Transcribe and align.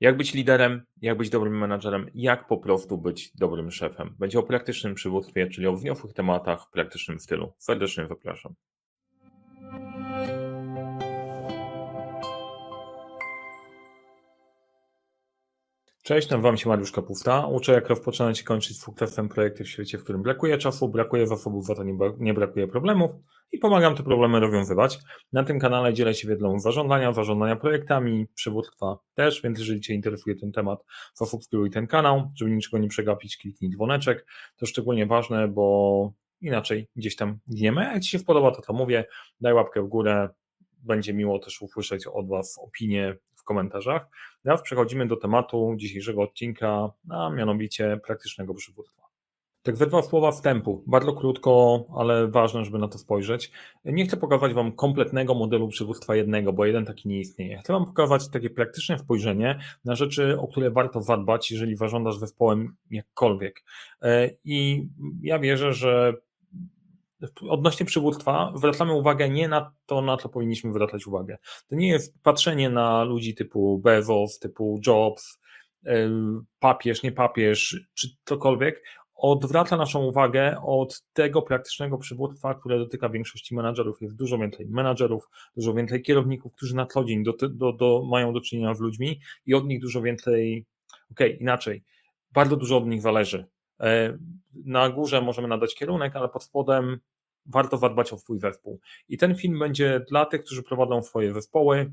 Jak 0.00 0.16
być 0.16 0.34
liderem, 0.34 0.82
jak 1.02 1.18
być 1.18 1.30
dobrym 1.30 1.58
menadżerem, 1.58 2.10
jak 2.14 2.46
po 2.46 2.58
prostu 2.58 2.98
być 2.98 3.32
dobrym 3.34 3.70
szefem. 3.70 4.14
Będzie 4.18 4.38
o 4.38 4.42
praktycznym 4.42 4.94
przywództwie, 4.94 5.46
czyli 5.46 5.66
o 5.66 5.76
wniosłych 5.76 6.12
tematach 6.12 6.66
w 6.66 6.70
praktycznym 6.70 7.20
stylu. 7.20 7.52
Serdecznie 7.58 8.06
zapraszam. 8.06 8.54
Cześć, 16.08 16.30
nazywam 16.30 16.56
się 16.56 16.68
Mariusz 16.68 16.92
Kapufta. 16.92 17.46
Uczę, 17.46 17.72
jak 17.72 17.88
rozpoczynać 17.88 18.40
i 18.40 18.44
kończyć 18.44 18.80
sukcesem 18.80 19.28
projekty 19.28 19.64
w 19.64 19.68
świecie, 19.68 19.98
w 19.98 20.04
którym 20.04 20.22
brakuje 20.22 20.58
czasu, 20.58 20.88
brakuje 20.88 21.26
zasobów, 21.26 21.66
za 21.66 21.74
to 21.74 21.84
nie, 22.18 22.34
brakuje 22.34 22.68
problemów 22.68 23.10
i 23.52 23.58
pomagam 23.58 23.94
te 23.94 24.02
problemy 24.02 24.40
rozwiązywać. 24.40 24.98
Na 25.32 25.44
tym 25.44 25.58
kanale 25.58 25.94
dzielę 25.94 26.14
się 26.14 26.28
wiedzą 26.28 26.60
zarządzania, 26.60 27.12
zarządzania 27.12 27.56
projektami, 27.56 28.26
przywództwa 28.34 28.98
też, 29.14 29.42
więc 29.42 29.58
jeżeli 29.58 29.80
Cię 29.80 29.94
interesuje 29.94 30.36
ten 30.36 30.52
temat, 30.52 30.84
zasubskrybuj 31.14 31.70
ten 31.70 31.86
kanał, 31.86 32.30
żeby 32.36 32.50
niczego 32.50 32.78
nie 32.78 32.88
przegapić, 32.88 33.36
kliknij 33.36 33.70
dzwoneczek. 33.70 34.26
To 34.56 34.66
szczególnie 34.66 35.06
ważne, 35.06 35.48
bo 35.48 36.12
inaczej 36.40 36.88
gdzieś 36.96 37.16
tam 37.16 37.38
gniemy. 37.46 37.82
Jak 37.82 38.02
Ci 38.02 38.10
się 38.10 38.18
podoba, 38.18 38.50
to 38.50 38.62
to 38.62 38.72
mówię, 38.72 39.04
daj 39.40 39.52
łapkę 39.52 39.82
w 39.82 39.88
górę, 39.88 40.28
będzie 40.78 41.14
miło 41.14 41.38
też 41.38 41.62
usłyszeć 41.62 42.06
od 42.06 42.28
Was 42.28 42.58
opinie 42.62 43.16
komentarzach. 43.48 44.08
Teraz 44.42 44.62
przechodzimy 44.62 45.06
do 45.06 45.16
tematu 45.16 45.74
dzisiejszego 45.76 46.22
odcinka, 46.22 46.90
a 47.10 47.30
mianowicie 47.30 48.00
praktycznego 48.06 48.54
przywództwa. 48.54 49.08
Tak 49.62 49.76
we 49.76 49.86
dwa 49.86 50.02
słowa 50.02 50.32
wstępu, 50.32 50.84
bardzo 50.86 51.12
krótko, 51.12 51.84
ale 51.96 52.28
ważne, 52.28 52.64
żeby 52.64 52.78
na 52.78 52.88
to 52.88 52.98
spojrzeć. 52.98 53.50
Nie 53.84 54.06
chcę 54.06 54.16
pokazać 54.16 54.54
Wam 54.54 54.72
kompletnego 54.72 55.34
modelu 55.34 55.68
przywództwa 55.68 56.16
jednego, 56.16 56.52
bo 56.52 56.66
jeden 56.66 56.84
taki 56.84 57.08
nie 57.08 57.20
istnieje. 57.20 57.58
Chcę 57.58 57.72
Wam 57.72 57.86
pokazać 57.86 58.28
takie 58.28 58.50
praktyczne 58.50 58.98
spojrzenie 58.98 59.58
na 59.84 59.94
rzeczy, 59.94 60.40
o 60.40 60.48
które 60.48 60.70
warto 60.70 61.02
zadbać, 61.02 61.50
jeżeli 61.50 61.76
zarządzasz 61.76 62.16
zespołem 62.16 62.76
jakkolwiek. 62.90 63.64
E, 64.02 64.30
I 64.44 64.88
ja 65.22 65.38
wierzę, 65.38 65.72
że 65.72 66.14
odnośnie 67.48 67.86
przywództwa 67.86 68.52
zwracamy 68.56 68.92
uwagę 68.92 69.28
nie 69.28 69.48
na 69.48 69.72
to, 69.86 70.02
na 70.02 70.16
co 70.16 70.28
powinniśmy 70.28 70.72
zwracać 70.72 71.06
uwagę. 71.06 71.38
To 71.68 71.76
nie 71.76 71.88
jest 71.88 72.22
patrzenie 72.22 72.70
na 72.70 73.04
ludzi 73.04 73.34
typu 73.34 73.78
Bezos, 73.78 74.38
typu 74.38 74.80
Jobs, 74.86 75.38
papież, 76.58 77.02
nie 77.02 77.12
papież, 77.12 77.80
czy 77.94 78.08
cokolwiek. 78.24 78.82
Odwraca 79.14 79.76
naszą 79.76 80.04
uwagę 80.04 80.56
od 80.62 81.02
tego 81.12 81.42
praktycznego 81.42 81.98
przywództwa, 81.98 82.54
które 82.54 82.78
dotyka 82.78 83.08
większości 83.08 83.54
menadżerów. 83.54 84.02
Jest 84.02 84.16
dużo 84.16 84.38
więcej 84.38 84.66
menadżerów, 84.66 85.28
dużo 85.56 85.74
więcej 85.74 86.02
kierowników, 86.02 86.52
którzy 86.54 86.76
na 86.76 86.86
co 86.86 87.04
dzień 87.04 87.24
do, 87.24 87.32
do, 87.50 87.72
do, 87.72 88.04
mają 88.10 88.32
do 88.32 88.40
czynienia 88.40 88.74
z 88.74 88.80
ludźmi 88.80 89.20
i 89.46 89.54
od 89.54 89.66
nich 89.66 89.80
dużo 89.80 90.02
więcej, 90.02 90.66
okej, 91.10 91.30
okay, 91.30 91.40
inaczej, 91.40 91.84
bardzo 92.32 92.56
dużo 92.56 92.76
od 92.76 92.86
nich 92.86 93.02
zależy 93.02 93.46
na 94.64 94.90
górze 94.90 95.20
możemy 95.20 95.48
nadać 95.48 95.74
kierunek, 95.74 96.16
ale 96.16 96.28
pod 96.28 96.44
spodem 96.44 96.98
warto 97.46 97.76
zadbać 97.76 98.12
o 98.12 98.18
swój 98.18 98.40
zespół. 98.40 98.80
I 99.08 99.18
ten 99.18 99.34
film 99.34 99.58
będzie 99.58 100.04
dla 100.08 100.26
tych, 100.26 100.44
którzy 100.44 100.62
prowadzą 100.62 101.02
swoje 101.02 101.34
zespoły, 101.34 101.92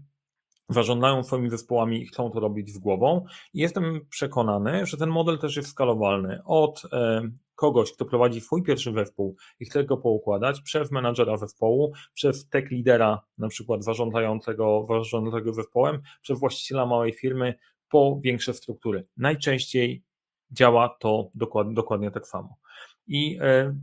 zarządzają 0.70 1.24
swoimi 1.24 1.50
zespołami 1.50 2.02
i 2.02 2.08
chcą 2.08 2.32
to 2.32 2.40
robić 2.40 2.70
z 2.74 2.78
głową. 2.78 3.26
I 3.54 3.60
jestem 3.60 4.06
przekonany, 4.10 4.86
że 4.86 4.98
ten 4.98 5.10
model 5.10 5.38
też 5.38 5.56
jest 5.56 5.70
skalowalny. 5.70 6.42
Od 6.46 6.82
e, 6.94 7.22
kogoś, 7.56 7.92
kto 7.92 8.06
prowadzi 8.06 8.42
swój 8.42 8.64
pierwszy 8.64 8.94
zespół 8.94 9.36
i 9.60 9.66
chce 9.66 9.84
go 9.84 9.98
poukładać, 9.98 10.62
przez 10.62 10.92
menadżera 10.92 11.38
zespołu, 11.38 11.94
przez 12.14 12.50
tech 12.50 12.72
lidera, 12.72 13.22
na 13.38 13.48
przykład 13.48 13.84
zarządzającego, 13.84 14.86
zarządzającego 14.90 15.54
zespołem, 15.54 16.02
przez 16.22 16.40
właściciela 16.40 16.86
małej 16.86 17.14
firmy, 17.14 17.56
po 17.90 18.20
większe 18.24 18.54
struktury. 18.54 19.08
Najczęściej 19.18 20.04
działa 20.52 20.96
to 21.00 21.30
dokładnie, 21.36 21.74
dokładnie 21.74 22.12
tak 22.12 22.28
samo. 22.28 22.58
I 23.08 23.40
e, 23.42 23.76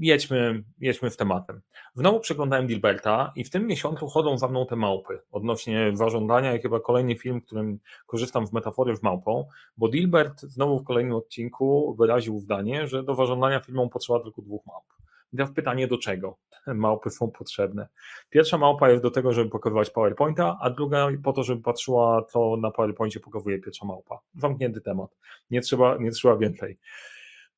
jedźmy, 0.00 0.64
jedźmy 0.78 1.10
z 1.10 1.16
tematem. 1.16 1.60
Znowu 1.94 2.20
przeglądałem 2.20 2.66
Dilberta 2.66 3.32
i 3.36 3.44
w 3.44 3.50
tym 3.50 3.66
miesiącu 3.66 4.06
chodzą 4.06 4.38
za 4.38 4.48
mną 4.48 4.66
te 4.66 4.76
małpy 4.76 5.20
odnośnie 5.32 5.90
zażądania 5.94 6.54
i 6.54 6.60
chyba 6.60 6.80
kolejny 6.80 7.16
film, 7.16 7.40
którym 7.40 7.78
korzystam 8.06 8.46
z 8.46 8.52
metafory 8.52 8.96
z 8.96 9.02
małpą, 9.02 9.48
bo 9.76 9.88
Dilbert 9.88 10.40
znowu 10.40 10.78
w 10.78 10.84
kolejnym 10.84 11.14
odcinku 11.14 11.94
wyraził 11.98 12.40
zdanie, 12.40 12.86
że 12.86 13.02
do 13.02 13.14
zażądania 13.14 13.60
filmu 13.60 13.88
potrzeba 13.88 14.20
tylko 14.20 14.42
dwóch 14.42 14.66
małp. 14.66 14.84
Teraz 15.30 15.52
pytanie, 15.52 15.88
do 15.88 15.98
czego 15.98 16.38
małpy 16.66 17.10
są 17.10 17.30
potrzebne? 17.30 17.88
Pierwsza 18.30 18.58
małpa 18.58 18.90
jest 18.90 19.02
do 19.02 19.10
tego, 19.10 19.32
żeby 19.32 19.50
pokazywać 19.50 19.90
PowerPointa, 19.90 20.58
a 20.60 20.70
druga 20.70 21.08
po 21.24 21.32
to, 21.32 21.42
żeby 21.42 21.62
patrzyła, 21.62 22.24
co 22.24 22.56
na 22.56 22.70
PowerPoincie 22.70 23.20
pokazuje 23.20 23.58
pierwsza 23.58 23.86
małpa. 23.86 24.18
Zamknięty 24.34 24.80
temat. 24.80 25.16
Nie 25.50 25.60
trzeba, 25.60 25.96
nie 25.96 26.10
trzeba 26.10 26.36
więcej. 26.36 26.78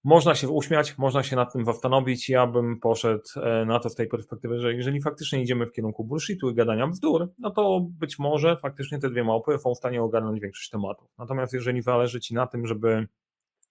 Można 0.04 0.34
się 0.34 0.48
uśmiać, 0.48 0.98
można 0.98 1.22
się 1.22 1.36
nad 1.36 1.53
tym 1.53 1.64
zastanowić. 1.64 2.28
Ja 2.28 2.47
bym 2.47 2.80
poszedł 2.80 3.25
e, 3.36 3.64
na 3.64 3.80
to 3.80 3.91
z 3.91 3.94
tej 3.94 4.09
perspektywy, 4.09 4.60
że 4.60 4.75
jeżeli 4.75 5.00
faktycznie 5.00 5.42
idziemy 5.42 5.66
w 5.66 5.72
kierunku 5.72 6.04
bullshitu 6.04 6.50
i 6.50 6.54
gadania 6.54 6.86
bzdur, 6.86 7.28
no 7.38 7.50
to 7.50 7.80
być 7.80 8.19
może 8.19 8.56
faktycznie 8.56 8.98
te 8.98 9.10
dwie 9.10 9.25
małpy 9.25 9.59
są 9.59 9.75
w 9.75 9.76
stanie 9.76 10.03
ogarnąć 10.03 10.41
większość 10.41 10.70
tematów. 10.70 11.09
Natomiast 11.19 11.53
jeżeli 11.53 11.82
zależy 11.82 12.20
Ci 12.20 12.34
na 12.34 12.47
tym, 12.47 12.66
żeby 12.66 13.06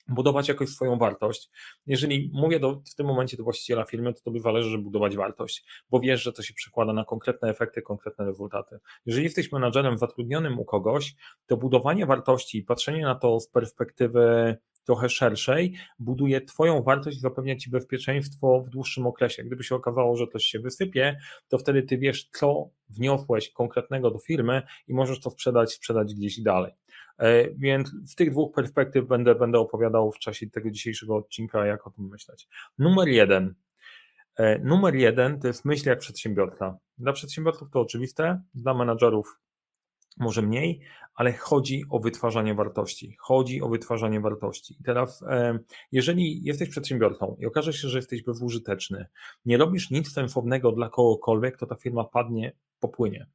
budować 0.09 0.47
jakoś 0.47 0.69
swoją 0.69 0.97
wartość. 0.97 1.49
Jeżeli 1.87 2.31
mówię 2.33 2.59
do, 2.59 2.81
w 2.91 2.95
tym 2.95 3.05
momencie 3.07 3.37
do 3.37 3.43
właściciela 3.43 3.85
firmy, 3.85 4.13
to 4.13 4.21
tobie 4.21 4.39
zależy, 4.39 4.69
żeby 4.69 4.83
budować 4.83 5.15
wartość, 5.15 5.65
bo 5.89 5.99
wiesz, 5.99 6.23
że 6.23 6.33
to 6.33 6.41
się 6.43 6.53
przekłada 6.53 6.93
na 6.93 7.05
konkretne 7.05 7.49
efekty, 7.49 7.81
konkretne 7.81 8.25
rezultaty. 8.25 8.79
Jeżeli 9.05 9.23
jesteś 9.23 9.51
menadżerem 9.51 9.97
zatrudnionym 9.97 10.59
u 10.59 10.65
kogoś, 10.65 11.15
to 11.47 11.57
budowanie 11.57 12.05
wartości 12.05 12.57
i 12.57 12.63
patrzenie 12.63 13.01
na 13.01 13.15
to 13.15 13.39
z 13.39 13.47
perspektywy 13.47 14.57
trochę 14.89 15.09
szerszej, 15.09 15.73
buduje 15.99 16.41
Twoją 16.41 16.83
wartość 16.83 17.17
i 17.17 17.19
zapewnia 17.19 17.55
Ci 17.55 17.69
bezpieczeństwo 17.69 18.61
w 18.61 18.69
dłuższym 18.69 19.07
okresie. 19.07 19.43
Gdyby 19.43 19.63
się 19.63 19.75
okazało, 19.75 20.15
że 20.15 20.27
coś 20.27 20.43
się 20.43 20.59
wysypie, 20.59 21.19
to 21.47 21.57
wtedy 21.57 21.83
Ty 21.83 21.97
wiesz, 21.97 22.29
co 22.33 22.69
wniosłeś 22.89 23.49
konkretnego 23.49 24.11
do 24.11 24.19
firmy 24.19 24.61
i 24.87 24.93
możesz 24.93 25.19
to 25.19 25.29
sprzedać, 25.29 25.73
sprzedać 25.73 26.13
gdzieś 26.13 26.41
dalej. 26.41 26.73
E, 27.19 27.50
więc 27.52 27.91
z 28.06 28.16
tych 28.16 28.31
dwóch 28.31 28.56
perspektyw 28.56 29.07
będę, 29.07 29.35
będę 29.35 29.59
opowiadał 29.59 30.12
w 30.12 30.19
czasie 30.19 30.50
tego 30.50 30.72
dzisiejszego 30.72 31.16
odcinka, 31.16 31.66
jak 31.66 31.88
o 31.88 31.91
tym 31.91 32.07
myśleć. 32.07 32.47
Numer 32.78 33.07
jeden. 33.07 33.53
E, 34.35 34.59
numer 34.59 34.96
jeden 34.96 35.40
to 35.40 35.47
jest 35.47 35.66
myśl 35.66 35.90
jak 35.90 36.00
przedsiębiorca. 36.00 36.78
Dla 36.97 37.13
przedsiębiorców 37.13 37.69
to 37.72 37.80
oczywiste, 37.80 38.41
dla 38.53 38.74
menadżerów 38.74 39.40
może 40.18 40.41
mniej, 40.41 40.81
ale 41.16 41.34
chodzi 41.34 41.84
o 41.90 42.00
wytwarzanie 42.00 42.56
wartości. 42.56 43.16
Chodzi 43.19 43.62
o 43.62 43.69
wytwarzanie 43.69 44.19
wartości. 44.19 44.78
I 44.80 44.84
teraz, 44.84 45.22
e, 45.22 45.59
jeżeli 45.91 46.44
jesteś 46.44 46.69
przedsiębiorcą 46.69 47.36
i 47.40 47.46
okaże 47.46 47.74
się, 47.74 47.88
że 47.88 47.97
jesteś 47.97 48.24
bezużyteczny, 48.24 49.06
nie 49.46 49.57
robisz 49.57 49.91
nic 49.91 50.12
sensownego 50.13 50.72
dla 50.72 50.90
kogokolwiek, 50.90 51.57
to 51.57 51.66
ta 51.66 51.75
firma 51.75 52.03
padnie, 52.03 52.51
popłynie. 52.79 53.28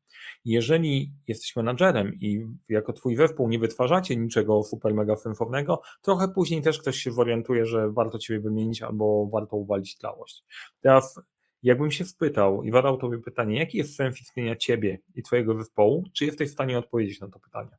Jeżeli 0.44 1.12
jesteś 1.28 1.56
menadżerem 1.56 2.14
i 2.14 2.46
jako 2.68 2.92
twój 2.92 3.16
zespół 3.16 3.48
nie 3.48 3.58
wytwarzacie 3.58 4.16
niczego 4.16 4.62
super 4.62 4.94
mega 4.94 5.16
sensownego, 5.16 5.82
trochę 6.02 6.28
później 6.28 6.62
też 6.62 6.78
ktoś 6.78 6.96
się 6.96 7.12
zorientuje, 7.12 7.66
że 7.66 7.90
warto 7.90 8.18
ciebie 8.18 8.40
wymienić 8.40 8.82
albo 8.82 9.26
warto 9.32 9.56
uwalić 9.56 9.96
tlałość. 9.96 10.44
Teraz 10.80 11.20
Jakbym 11.64 11.90
się 11.90 12.04
spytał 12.04 12.62
i 12.62 12.70
zadał 12.70 12.96
Tobie 12.96 13.18
pytanie, 13.18 13.58
jaki 13.58 13.78
jest 13.78 13.96
sens 13.96 14.20
istnienia 14.20 14.56
Ciebie 14.56 14.98
i 15.14 15.22
Twojego 15.22 15.58
zespołu, 15.58 16.04
czy 16.12 16.24
jesteś 16.24 16.48
w 16.48 16.52
stanie 16.52 16.78
odpowiedzieć 16.78 17.20
na 17.20 17.28
to 17.28 17.38
pytanie? 17.38 17.70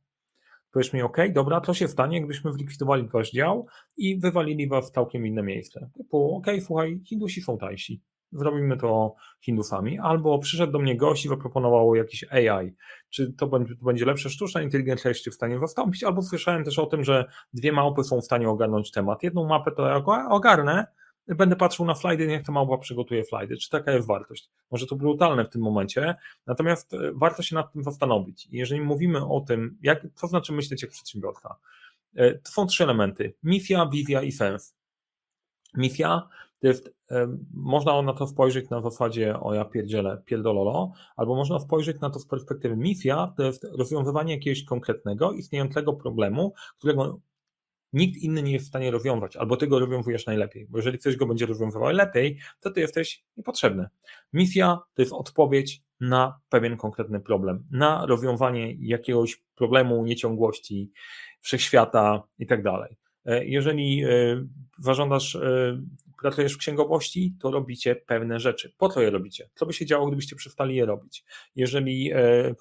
Powiedz 0.72 0.92
mi, 0.92 1.02
ok, 1.02 1.16
dobra, 1.32 1.60
co 1.60 1.74
się 1.74 1.88
stanie, 1.88 2.20
gdybyśmy 2.20 2.52
zlikwidowali 2.52 3.08
Wasz 3.08 3.30
dział 3.30 3.66
i 3.96 4.20
wywalili 4.20 4.68
Was 4.68 4.90
w 4.90 4.92
całkiem 4.92 5.26
inne 5.26 5.42
miejsce? 5.42 5.90
Typu, 5.96 6.36
ok, 6.36 6.46
słuchaj, 6.66 7.00
Hindusi 7.04 7.42
są 7.42 7.58
tańsi, 7.58 8.00
zrobimy 8.32 8.76
to 8.76 9.14
Hindusami, 9.40 9.98
albo 9.98 10.38
przyszedł 10.38 10.72
do 10.72 10.78
mnie 10.78 10.96
gość 10.96 11.24
i 11.24 11.28
zaproponował 11.28 11.94
jakiś 11.94 12.24
AI, 12.30 12.74
czy 13.10 13.32
to 13.32 13.46
będzie, 13.46 13.76
to 13.76 13.84
będzie 13.84 14.04
lepsza 14.04 14.28
sztuczna 14.28 14.62
inteligencja 14.62 15.08
jeszcze 15.08 15.30
w 15.30 15.34
stanie 15.34 15.58
zastąpić, 15.58 16.04
albo 16.04 16.22
słyszałem 16.22 16.64
też 16.64 16.78
o 16.78 16.86
tym, 16.86 17.04
że 17.04 17.24
dwie 17.54 17.72
małpy 17.72 18.04
są 18.04 18.20
w 18.20 18.24
stanie 18.24 18.48
ogarnąć 18.48 18.90
temat. 18.90 19.22
Jedną 19.22 19.48
mapę 19.48 19.72
to 19.72 19.86
ja 19.86 20.28
ogarnę, 20.28 20.86
będę 21.28 21.56
patrzył 21.56 21.86
na 21.86 21.94
slajdy, 21.94 22.26
niech 22.26 22.42
ta 22.42 22.52
małpa 22.52 22.78
przygotuje 22.78 23.24
slajdy. 23.24 23.56
Czy 23.56 23.70
taka 23.70 23.92
jest 23.92 24.06
wartość? 24.06 24.50
Może 24.70 24.86
to 24.86 24.96
brutalne 24.96 25.44
w 25.44 25.48
tym 25.48 25.62
momencie, 25.62 26.14
natomiast 26.46 26.94
e, 26.94 26.98
warto 27.14 27.42
się 27.42 27.54
nad 27.54 27.72
tym 27.72 27.82
zastanowić. 27.82 28.48
Jeżeli 28.50 28.80
mówimy 28.80 29.26
o 29.26 29.40
tym, 29.40 29.78
jak, 29.82 30.06
co 30.14 30.26
znaczy 30.26 30.52
myśleć 30.52 30.82
jak 30.82 30.90
przedsiębiorca, 30.90 31.56
e, 32.14 32.34
to 32.34 32.50
są 32.50 32.66
trzy 32.66 32.84
elementy: 32.84 33.34
mifia, 33.42 33.86
wizja 33.86 34.22
i 34.22 34.32
sens. 34.32 34.76
Mifia 35.74 36.28
to 36.60 36.66
jest, 36.66 36.90
e, 37.10 37.36
można 37.54 38.02
na 38.02 38.12
to 38.12 38.26
spojrzeć 38.26 38.70
na 38.70 38.80
zasadzie 38.80 39.40
o 39.40 39.54
ja 39.54 39.64
pierdzielę, 39.64 40.22
pierdololo, 40.24 40.92
albo 41.16 41.36
można 41.36 41.58
spojrzeć 41.58 42.00
na 42.00 42.10
to 42.10 42.18
z 42.18 42.26
perspektywy 42.26 42.76
mifia, 42.76 43.34
to 43.36 43.42
jest 43.42 43.64
rozwiązywanie 43.64 44.34
jakiegoś 44.34 44.64
konkretnego, 44.64 45.32
istniejącego 45.32 45.92
problemu, 45.92 46.54
którego 46.78 47.20
nikt 47.92 48.16
inny 48.16 48.42
nie 48.42 48.52
jest 48.52 48.64
w 48.64 48.68
stanie 48.68 48.90
rozwiązać, 48.90 49.36
albo 49.36 49.56
ty 49.56 49.66
go 49.66 49.78
rozwiązujesz 49.78 50.26
najlepiej, 50.26 50.66
bo 50.66 50.78
jeżeli 50.78 50.98
ktoś 50.98 51.16
go 51.16 51.26
będzie 51.26 51.46
rozwiązywał 51.46 51.88
lepiej, 51.88 52.38
to 52.60 52.70
ty 52.70 52.80
jesteś 52.80 53.24
niepotrzebny. 53.36 53.88
Misja 54.32 54.78
to 54.94 55.02
jest 55.02 55.12
odpowiedź 55.12 55.82
na 56.00 56.40
pewien 56.48 56.76
konkretny 56.76 57.20
problem, 57.20 57.64
na 57.70 58.06
rozwiązanie 58.06 58.74
jakiegoś 58.80 59.42
problemu, 59.54 60.04
nieciągłości 60.04 60.92
wszechświata 61.40 62.22
i 62.38 62.46
tak 62.46 62.62
dalej. 62.62 62.96
E, 63.26 63.44
jeżeli 63.44 64.04
e, 64.04 64.08
zażądasz, 64.78 65.36
e, 65.36 65.82
pracujesz 66.20 66.54
w 66.54 66.58
księgowości, 66.58 67.34
to 67.40 67.50
robicie 67.50 67.96
pewne 67.96 68.40
rzeczy. 68.40 68.72
Po 68.78 68.88
co 68.88 69.00
je 69.00 69.10
robicie? 69.10 69.48
Co 69.54 69.66
by 69.66 69.72
się 69.72 69.86
działo, 69.86 70.06
gdybyście 70.06 70.36
przestali 70.36 70.76
je 70.76 70.86
robić? 70.86 71.24
Jeżeli 71.56 72.12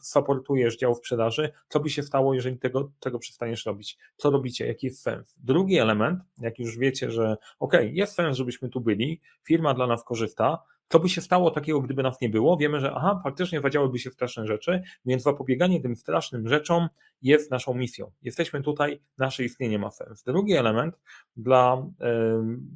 supportujesz 0.01 0.77
dział 0.77 0.95
sprzedaży, 0.95 1.51
co 1.69 1.79
by 1.79 1.89
się 1.89 2.03
stało, 2.03 2.33
jeżeli 2.33 2.57
tego, 2.57 2.91
tego 2.99 3.19
przestaniesz 3.19 3.65
robić? 3.65 3.97
Co 4.17 4.29
robicie? 4.29 4.67
Jaki 4.67 4.87
jest 4.87 5.01
sens? 5.01 5.35
Drugi 5.37 5.77
element, 5.77 6.19
jak 6.41 6.59
już 6.59 6.77
wiecie, 6.77 7.11
że 7.11 7.37
ok, 7.59 7.73
jest 7.91 8.13
sens, 8.13 8.37
żebyśmy 8.37 8.69
tu 8.69 8.81
byli, 8.81 9.21
firma 9.43 9.73
dla 9.73 9.87
nas 9.87 10.03
korzysta, 10.03 10.63
co 10.87 10.99
by 10.99 11.09
się 11.09 11.21
stało 11.21 11.51
takiego, 11.51 11.81
gdyby 11.81 12.03
nas 12.03 12.21
nie 12.21 12.29
było? 12.29 12.57
Wiemy, 12.57 12.79
że 12.79 12.91
aha, 12.95 13.21
faktycznie 13.23 13.61
zadziałyby 13.61 13.99
się 13.99 14.11
straszne 14.11 14.47
rzeczy, 14.47 14.81
więc 15.05 15.23
zapobieganie 15.23 15.81
tym 15.81 15.95
strasznym 15.95 16.47
rzeczom 16.47 16.89
jest 17.21 17.51
naszą 17.51 17.73
misją. 17.73 18.11
Jesteśmy 18.21 18.61
tutaj, 18.61 19.01
nasze 19.17 19.43
istnienie 19.43 19.79
ma 19.79 19.91
sens. 19.91 20.23
Drugi 20.23 20.53
element 20.53 20.99
dla, 21.37 21.87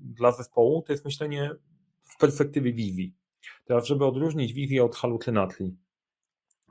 dla 0.03 0.31
zespołu 0.31 0.81
to 0.81 0.94
jest 0.94 1.06
myślenie 1.06 1.51
w 2.01 2.17
perspektywie 2.17 2.73
wizji. 2.73 3.13
Teraz, 3.65 3.85
żeby 3.85 4.06
odróżnić 4.06 4.53
wizję 4.53 4.83
od 4.83 4.95
halucynacji. 4.95 5.77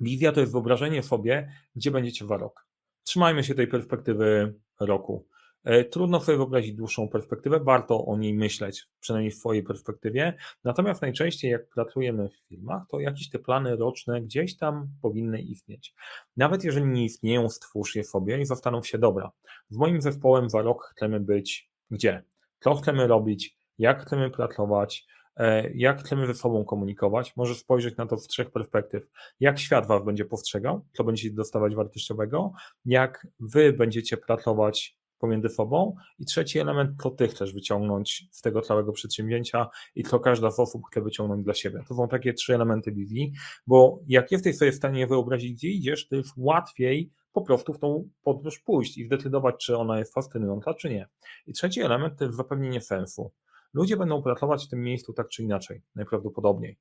Wizja 0.00 0.32
to 0.32 0.40
jest 0.40 0.52
wyobrażenie 0.52 1.02
sobie, 1.02 1.52
gdzie 1.76 1.90
będziecie 1.90 2.26
za 2.26 2.36
rok. 2.36 2.66
Trzymajmy 3.02 3.44
się 3.44 3.54
tej 3.54 3.66
perspektywy 3.66 4.54
roku. 4.80 5.26
E, 5.64 5.84
trudno 5.84 6.20
sobie 6.20 6.38
wyobrazić 6.38 6.74
dłuższą 6.74 7.08
perspektywę, 7.08 7.60
warto 7.60 8.06
o 8.06 8.16
niej 8.16 8.34
myśleć, 8.34 8.86
przynajmniej 9.00 9.30
w 9.30 9.36
swojej 9.36 9.62
perspektywie. 9.62 10.34
Natomiast 10.64 11.02
najczęściej, 11.02 11.50
jak 11.50 11.68
pracujemy 11.68 12.28
w 12.28 12.48
firmach, 12.48 12.82
to 12.90 13.00
jakieś 13.00 13.28
te 13.28 13.38
plany 13.38 13.76
roczne 13.76 14.22
gdzieś 14.22 14.56
tam 14.56 14.88
powinny 15.02 15.40
istnieć. 15.40 15.94
Nawet 16.36 16.64
jeżeli 16.64 16.86
nie 16.86 17.04
istnieją, 17.04 17.48
stwórz 17.48 17.96
je 17.96 18.04
sobie 18.04 18.40
i 18.40 18.44
zastanów 18.44 18.86
się, 18.86 18.98
dobra, 18.98 19.30
w 19.70 19.76
moim 19.76 20.02
zespołem 20.02 20.50
za 20.50 20.62
rok 20.62 20.92
chcemy 20.94 21.20
być 21.20 21.68
gdzie? 21.90 22.22
Co 22.60 22.74
chcemy 22.74 23.06
robić? 23.06 23.56
Jak 23.78 24.02
chcemy 24.02 24.30
pracować? 24.30 25.06
E, 25.36 25.70
jak 25.74 26.00
chcemy 26.00 26.26
ze 26.26 26.34
sobą 26.34 26.64
komunikować? 26.64 27.36
Możesz 27.36 27.58
spojrzeć 27.58 27.96
na 27.96 28.06
to 28.06 28.16
z 28.16 28.26
trzech 28.26 28.50
perspektyw. 28.50 29.02
Jak 29.40 29.58
świat 29.58 29.86
Was 29.86 30.04
będzie 30.04 30.24
postrzegał, 30.24 30.84
co 30.92 31.04
będziecie 31.04 31.34
dostawać 31.34 31.74
wartościowego, 31.74 32.52
jak 32.84 33.26
Wy 33.40 33.72
będziecie 33.72 34.16
pracować 34.16 34.97
pomiędzy 35.18 35.48
sobą. 35.48 35.94
I 36.18 36.24
trzeci 36.24 36.58
element, 36.58 36.90
to 37.02 37.10
ty 37.10 37.28
chcesz 37.28 37.54
wyciągnąć 37.54 38.28
z 38.30 38.42
tego 38.42 38.62
całego 38.62 38.92
przedsięwzięcia 38.92 39.68
i 39.94 40.04
to 40.04 40.20
każda 40.20 40.50
z 40.50 40.60
osób 40.60 40.82
chce 40.90 41.00
wyciągnąć 41.00 41.44
dla 41.44 41.54
siebie. 41.54 41.82
To 41.88 41.94
są 41.94 42.08
takie 42.08 42.32
trzy 42.32 42.54
elementy 42.54 42.92
wizji, 42.92 43.32
bo 43.66 44.00
jak 44.06 44.32
jesteś 44.32 44.56
sobie 44.56 44.72
w 44.72 44.74
stanie 44.74 45.06
wyobrazić, 45.06 45.52
gdzie 45.52 45.68
idziesz, 45.68 46.08
to 46.08 46.16
jest 46.16 46.32
łatwiej 46.36 47.10
po 47.32 47.42
prostu 47.42 47.72
w 47.72 47.78
tą 47.78 48.08
podróż 48.22 48.58
pójść 48.58 48.98
i 48.98 49.04
zdecydować, 49.04 49.66
czy 49.66 49.76
ona 49.76 49.98
jest 49.98 50.14
fascynująca, 50.14 50.74
czy 50.74 50.90
nie. 50.90 51.08
I 51.46 51.52
trzeci 51.52 51.80
element 51.80 52.18
to 52.18 52.24
jest 52.24 52.36
zapewnienie 52.36 52.80
sensu. 52.80 53.32
Ludzie 53.74 53.96
będą 53.96 54.22
pracować 54.22 54.66
w 54.66 54.68
tym 54.68 54.82
miejscu 54.82 55.12
tak 55.12 55.28
czy 55.28 55.42
inaczej, 55.42 55.82
najprawdopodobniej. 55.94 56.78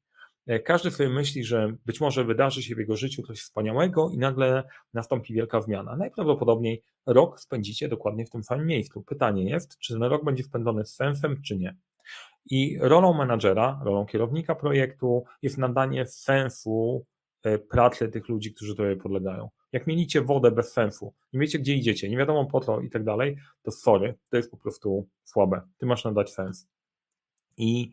E, 0.47 0.59
każdy 0.59 0.91
sobie 0.91 1.09
myśli, 1.09 1.43
że 1.43 1.73
być 1.85 2.01
może 2.01 2.23
wydarzy 2.23 2.63
się 2.63 2.75
w 2.75 2.77
jego 2.77 2.95
życiu 2.95 3.23
coś 3.23 3.39
wspaniałego 3.39 4.09
i 4.09 4.17
nagle 4.17 4.63
nastąpi 4.93 5.33
wielka 5.33 5.61
zmiana. 5.61 5.95
Najprawdopodobniej 5.95 6.83
rok 7.05 7.39
spędzicie 7.39 7.87
dokładnie 7.87 8.25
w 8.25 8.29
tym 8.29 8.43
samym 8.43 8.67
miejscu. 8.67 9.01
Pytanie 9.01 9.49
jest, 9.49 9.77
czy 9.77 9.93
ten 9.93 10.03
rok 10.03 10.25
będzie 10.25 10.43
spędzony 10.43 10.85
z 10.85 10.95
sensem, 10.95 11.41
czy 11.41 11.57
nie. 11.57 11.75
I 12.49 12.77
rolą 12.81 13.13
menadżera, 13.13 13.81
rolą 13.83 14.05
kierownika 14.05 14.55
projektu 14.55 15.23
jest 15.41 15.57
nadanie 15.57 16.05
sensu 16.05 17.05
e, 17.43 17.57
pracy 17.57 18.09
tych 18.09 18.29
ludzi, 18.29 18.53
którzy 18.53 18.75
tobie 18.75 18.95
podlegają. 18.95 19.49
Jak 19.71 19.87
mielicie 19.87 20.21
wodę 20.21 20.51
bez 20.51 20.73
sensu, 20.73 21.13
nie 21.33 21.39
wiecie 21.39 21.59
gdzie 21.59 21.75
idziecie, 21.75 22.09
nie 22.09 22.17
wiadomo 22.17 22.45
po 22.45 22.59
co 22.59 22.81
i 22.81 22.89
tak 22.89 23.03
dalej, 23.03 23.37
to 23.63 23.71
sorry, 23.71 24.15
to 24.29 24.37
jest 24.37 24.51
po 24.51 24.57
prostu 24.57 25.07
słabe. 25.23 25.61
Ty 25.77 25.85
masz 25.85 26.03
nadać 26.03 26.33
sens. 26.33 26.67
I 27.57 27.91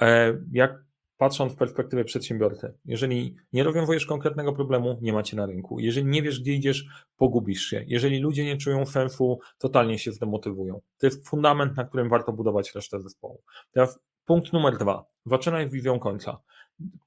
e, 0.00 0.38
jak 0.52 0.84
patrząc 1.16 1.52
w 1.52 1.56
perspektywę 1.56 2.04
przedsiębiorcy. 2.04 2.74
Jeżeli 2.84 3.36
nie 3.52 3.64
rozwiązujesz 3.64 4.06
konkretnego 4.06 4.52
problemu, 4.52 4.98
nie 5.02 5.12
macie 5.12 5.36
na 5.36 5.46
rynku. 5.46 5.80
Jeżeli 5.80 6.06
nie 6.06 6.22
wiesz, 6.22 6.40
gdzie 6.40 6.52
idziesz, 6.52 6.86
pogubisz 7.16 7.62
się. 7.62 7.84
Jeżeli 7.86 8.18
ludzie 8.18 8.44
nie 8.44 8.56
czują 8.56 8.86
sensu, 8.86 9.38
totalnie 9.58 9.98
się 9.98 10.12
zdemotywują. 10.12 10.80
To 10.98 11.06
jest 11.06 11.28
fundament, 11.28 11.76
na 11.76 11.84
którym 11.84 12.08
warto 12.08 12.32
budować 12.32 12.74
resztę 12.74 13.00
zespołu. 13.00 13.42
Teraz 13.72 13.98
punkt 14.24 14.52
numer 14.52 14.78
dwa. 14.78 15.04
Zaczynaj 15.26 15.70
wizją 15.70 15.98
końca. 15.98 16.40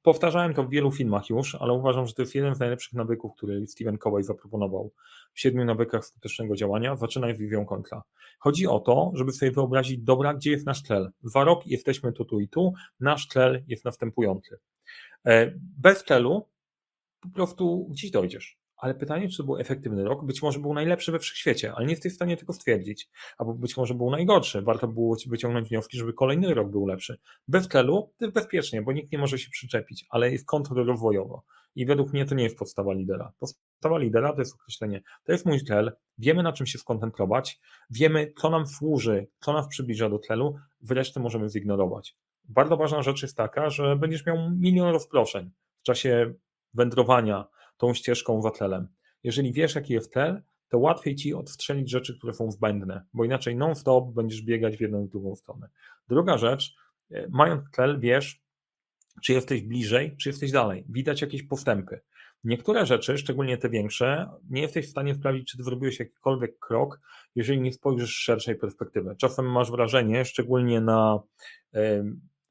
Powtarzałem 0.03 0.53
to 0.53 0.63
w 0.63 0.69
wielu 0.69 0.91
filmach 0.91 1.29
już, 1.29 1.55
ale 1.55 1.73
uważam, 1.73 2.07
że 2.07 2.13
to 2.13 2.21
jest 2.21 2.35
jeden 2.35 2.55
z 2.55 2.59
najlepszych 2.59 2.93
nawyków, 2.93 3.35
który 3.35 3.67
Steven 3.67 3.97
Covey 3.97 4.23
zaproponował 4.23 4.91
w 5.33 5.39
siedmiu 5.39 5.65
nawykach 5.65 6.05
skutecznego 6.05 6.55
działania. 6.55 6.95
Zaczynaj 6.95 7.37
wizją 7.37 7.65
końca. 7.65 8.03
Chodzi 8.39 8.67
o 8.67 8.79
to, 8.79 9.11
żeby 9.15 9.31
sobie 9.31 9.51
wyobrazić, 9.51 9.99
dobra, 9.99 10.33
gdzie 10.33 10.51
jest 10.51 10.65
nasz 10.65 10.81
cel. 10.81 11.11
Dwa 11.23 11.43
rok 11.43 11.67
jesteśmy 11.67 12.13
tu, 12.13 12.25
tu 12.25 12.39
i 12.39 12.49
tu, 12.49 12.73
nasz 12.99 13.27
cel 13.27 13.63
jest 13.67 13.85
następujący. 13.85 14.59
E, 15.25 15.51
bez 15.57 16.03
celu 16.03 16.47
po 17.21 17.29
prostu 17.29 17.87
gdzieś 17.89 18.11
dojdziesz 18.11 18.57
ale 18.77 18.95
pytanie, 18.95 19.29
czy 19.29 19.37
to 19.37 19.43
był 19.43 19.57
efektywny 19.57 20.03
rok? 20.03 20.25
Być 20.25 20.41
może 20.41 20.59
był 20.59 20.73
najlepszy 20.73 21.11
we 21.11 21.19
wszechświecie, 21.19 21.73
ale 21.75 21.85
nie 21.85 21.91
jesteś 21.91 22.11
w 22.11 22.15
stanie 22.15 22.37
tego 22.37 22.53
stwierdzić. 22.53 23.09
Albo 23.37 23.53
być 23.53 23.77
może 23.77 23.93
był 23.93 24.09
najgorszy. 24.09 24.61
Warto 24.61 24.87
było 24.87 25.15
wyciągnąć 25.27 25.69
wnioski, 25.69 25.97
żeby 25.97 26.13
kolejny 26.13 26.53
rok 26.53 26.71
był 26.71 26.85
lepszy. 26.85 27.17
Bez 27.47 27.67
celu 27.67 28.13
to 28.17 28.25
jest 28.25 28.35
bezpiecznie, 28.35 28.81
bo 28.81 28.91
nikt 28.91 29.11
nie 29.11 29.17
może 29.17 29.39
się 29.39 29.49
przyczepić, 29.49 30.05
ale 30.09 30.31
jest 30.31 30.45
kontrola 30.45 30.83
rozwojowo. 30.83 31.43
I 31.75 31.85
według 31.85 32.13
mnie 32.13 32.25
to 32.25 32.35
nie 32.35 32.43
jest 32.43 32.57
podstawa 32.57 32.93
lidera. 32.93 33.33
Podstawa 33.39 33.97
lidera 33.97 34.33
to 34.33 34.41
jest 34.41 34.55
określenie, 34.55 35.01
to 35.23 35.31
jest 35.31 35.45
mój 35.45 35.63
cel, 35.63 35.91
wiemy 36.17 36.43
na 36.43 36.53
czym 36.53 36.67
się 36.67 36.77
skoncentrować, 36.77 37.59
wiemy 37.89 38.33
co 38.41 38.49
nam 38.49 38.67
służy, 38.67 39.27
co 39.39 39.53
nas 39.53 39.67
przybliża 39.67 40.09
do 40.09 40.19
celu, 40.19 40.55
wreszcie 40.81 41.19
możemy 41.19 41.49
zignorować. 41.49 42.15
Bardzo 42.43 42.77
ważna 42.77 43.01
rzecz 43.01 43.21
jest 43.21 43.37
taka, 43.37 43.69
że 43.69 43.95
będziesz 43.95 44.25
miał 44.25 44.51
milion 44.51 44.91
rozproszeń 44.91 45.51
w 45.77 45.83
czasie 45.83 46.33
wędrowania, 46.73 47.47
tą 47.77 47.93
ścieżką 47.93 48.41
za. 48.41 48.51
Jeżeli 49.23 49.53
wiesz, 49.53 49.75
jaki 49.75 49.93
jest 49.93 50.13
tel, 50.13 50.41
to 50.69 50.79
łatwiej 50.79 51.15
ci 51.15 51.33
odstrzelić 51.33 51.89
rzeczy, 51.89 52.17
które 52.17 52.33
są 52.33 52.51
zbędne, 52.51 53.05
bo 53.13 53.25
inaczej 53.25 53.55
non-stop 53.55 54.13
będziesz 54.13 54.41
biegać 54.41 54.77
w 54.77 54.81
jedną 54.81 55.05
i 55.05 55.09
drugą 55.09 55.35
stronę. 55.35 55.69
Druga 56.07 56.37
rzecz, 56.37 56.75
e, 57.11 57.27
mając 57.29 57.63
tel, 57.71 57.99
wiesz, 57.99 58.41
czy 59.23 59.33
jesteś 59.33 59.61
bliżej, 59.61 60.17
czy 60.17 60.29
jesteś 60.29 60.51
dalej. 60.51 60.85
Widać 60.89 61.21
jakieś 61.21 61.43
postępy. 61.43 62.01
Niektóre 62.43 62.85
rzeczy, 62.85 63.17
szczególnie 63.17 63.57
te 63.57 63.69
większe, 63.69 64.29
nie 64.49 64.61
jesteś 64.61 64.87
w 64.87 64.89
stanie 64.89 65.15
sprawdzić, 65.15 65.51
czy 65.51 65.63
zrobiłeś 65.63 65.99
jakikolwiek 65.99 66.59
krok, 66.59 66.99
jeżeli 67.35 67.61
nie 67.61 67.73
spojrzysz 67.73 68.09
z 68.09 68.19
szerszej 68.19 68.55
perspektywy. 68.55 69.15
Czasem 69.15 69.51
masz 69.51 69.71
wrażenie, 69.71 70.25
szczególnie 70.25 70.81
na 70.81 71.19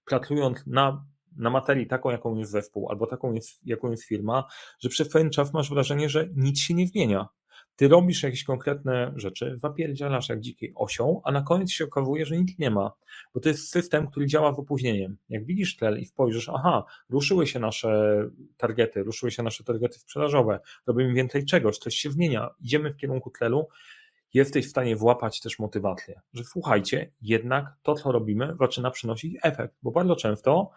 pracując 0.04 0.66
na 0.66 1.04
na 1.38 1.50
materii 1.50 1.86
taką, 1.86 2.10
jaką 2.10 2.36
jest 2.36 2.50
zespół, 2.50 2.90
albo 2.90 3.06
taką, 3.06 3.32
jest, 3.32 3.66
jaką 3.66 3.90
jest 3.90 4.04
firma, 4.04 4.44
że 4.80 4.88
przez 4.88 5.08
pewien 5.08 5.30
czas 5.30 5.52
masz 5.52 5.70
wrażenie, 5.70 6.08
że 6.08 6.28
nic 6.36 6.60
się 6.60 6.74
nie 6.74 6.86
zmienia. 6.86 7.28
Ty 7.76 7.88
robisz 7.88 8.22
jakieś 8.22 8.44
konkretne 8.44 9.12
rzeczy, 9.16 9.54
zapierdzielasz 9.56 10.28
jak 10.28 10.40
dzikiej 10.40 10.72
osią, 10.74 11.20
a 11.24 11.32
na 11.32 11.42
koniec 11.42 11.70
się 11.70 11.84
okazuje, 11.84 12.26
że 12.26 12.36
nic 12.36 12.58
nie 12.58 12.70
ma, 12.70 12.92
bo 13.34 13.40
to 13.40 13.48
jest 13.48 13.70
system, 13.70 14.06
który 14.06 14.26
działa 14.26 14.52
w 14.52 14.58
opóźnieniem. 14.58 15.16
Jak 15.28 15.44
widzisz 15.44 15.76
tel 15.76 15.98
i 15.98 16.04
spojrzysz, 16.04 16.48
aha, 16.48 16.84
ruszyły 17.10 17.46
się 17.46 17.58
nasze 17.58 18.18
targety, 18.56 19.02
ruszyły 19.02 19.30
się 19.30 19.42
nasze 19.42 19.64
targety 19.64 19.98
sprzedażowe, 19.98 20.60
robimy 20.86 21.14
więcej 21.14 21.44
czegoś, 21.44 21.78
coś 21.78 21.94
się 21.94 22.10
zmienia, 22.10 22.50
idziemy 22.60 22.92
w 22.92 22.96
kierunku 22.96 23.30
tlelu, 23.30 23.68
jesteś 24.34 24.66
w 24.66 24.70
stanie 24.70 24.96
włapać 24.96 25.40
też 25.40 25.58
motywację, 25.58 26.20
że 26.32 26.44
słuchajcie, 26.44 27.12
jednak 27.22 27.66
to, 27.82 27.94
co 27.94 28.12
robimy, 28.12 28.56
zaczyna 28.60 28.90
przynosić 28.90 29.36
efekt, 29.42 29.74
bo 29.82 29.90
bardzo 29.90 30.16
często 30.16 30.70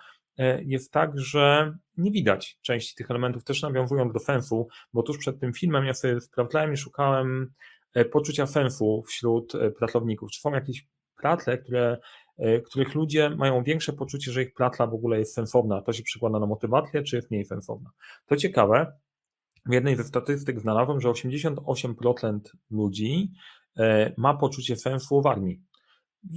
jest 0.66 0.92
tak, 0.92 1.20
że 1.20 1.74
nie 1.98 2.12
widać 2.12 2.58
części 2.62 2.96
tych 2.96 3.12
elementów, 3.12 3.44
też 3.44 3.62
nawiązując 3.62 4.14
do 4.14 4.20
sensu, 4.20 4.68
bo 4.94 5.04
tuż 5.04 5.18
przed 5.18 5.40
tym 5.40 5.54
filmem 5.54 5.86
ja 5.86 5.94
sobie 5.94 6.22
sprawdzałem 6.22 6.74
i 6.74 6.78
szukałem 6.78 7.54
e, 7.94 8.06
poczucia 8.06 8.48
sensu 8.48 9.04
wśród 9.08 9.56
e, 9.56 9.72
pracowników. 9.72 10.32
Czy 10.32 10.42
są 10.42 10.52
jakieś 10.52 10.88
prace, 11.22 11.58
które, 11.58 11.98
których 12.66 12.96
ludzie 12.96 13.30
mają 13.30 13.64
większe 13.64 13.94
poczucie, 13.94 14.32
że 14.32 14.44
ich 14.44 14.54
praca 14.54 14.88
w 14.88 14.94
ogóle 14.94 15.20
jest 15.20 15.34
sensowna, 15.34 15.82
to 15.82 15.94
się 15.94 16.04
przykłada 16.04 16.40
na 16.40 16.46
motywację, 16.46 17.04
czy 17.04 17.16
jest 17.16 17.32
mniej 17.32 17.46
sensowna. 17.46 17.90
To 18.26 18.36
ciekawe, 18.36 18.94
w 19.66 19.74
jednej 19.74 19.96
ze 19.96 20.04
statystyk 20.04 20.60
znalazłem, 20.60 21.02
że 21.02 21.10
88% 21.10 22.40
ludzi 22.72 23.32
ma 24.18 24.34
poczucie 24.34 24.76
sensu 24.76 25.22
w 25.22 25.28
armii 25.28 25.62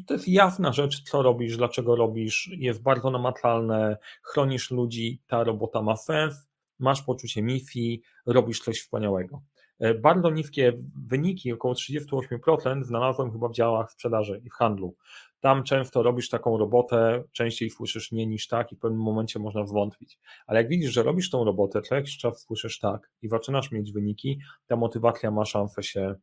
to 0.06 0.14
jest 0.14 0.28
jasna 0.28 0.72
rzecz, 0.72 1.02
co 1.02 1.22
robisz, 1.22 1.56
dlaczego 1.56 1.96
robisz, 1.96 2.50
jest 2.58 2.82
bardzo 2.82 3.10
namacalne, 3.10 3.96
chronisz 4.22 4.70
ludzi, 4.70 5.22
ta 5.26 5.44
robota 5.44 5.82
ma 5.82 5.96
sens, 5.96 6.48
masz 6.78 7.02
poczucie 7.02 7.42
misji, 7.42 8.02
robisz 8.26 8.60
coś 8.60 8.80
wspaniałego. 8.80 9.42
E, 9.80 9.94
bardzo 9.94 10.30
niskie 10.30 10.72
wyniki, 11.06 11.52
około 11.52 11.74
38% 11.74 12.84
znalazłem 12.84 13.32
chyba 13.32 13.48
w 13.48 13.54
działach 13.54 13.90
sprzedaży 13.92 14.42
i 14.44 14.50
w 14.50 14.52
handlu. 14.52 14.96
Tam 15.40 15.64
często 15.64 16.02
robisz 16.02 16.28
taką 16.28 16.58
robotę, 16.58 17.24
częściej 17.32 17.70
słyszysz 17.70 18.12
nie 18.12 18.26
niż 18.26 18.48
tak 18.48 18.72
i 18.72 18.76
w 18.76 18.78
pewnym 18.78 19.02
momencie 19.02 19.38
można 19.38 19.66
zwątpić. 19.66 20.18
Ale 20.46 20.60
jak 20.60 20.68
widzisz, 20.68 20.92
że 20.92 21.02
robisz 21.02 21.30
tą 21.30 21.44
robotę, 21.44 21.82
co 21.82 21.94
jakiś 21.94 22.18
czas 22.18 22.40
słyszysz 22.40 22.78
tak 22.78 23.10
i 23.22 23.28
zaczynasz 23.28 23.70
mieć 23.70 23.92
wyniki, 23.92 24.40
ta 24.66 24.76
motywacja 24.76 25.30
ma 25.30 25.44
szansę 25.44 25.82
się 25.82 26.14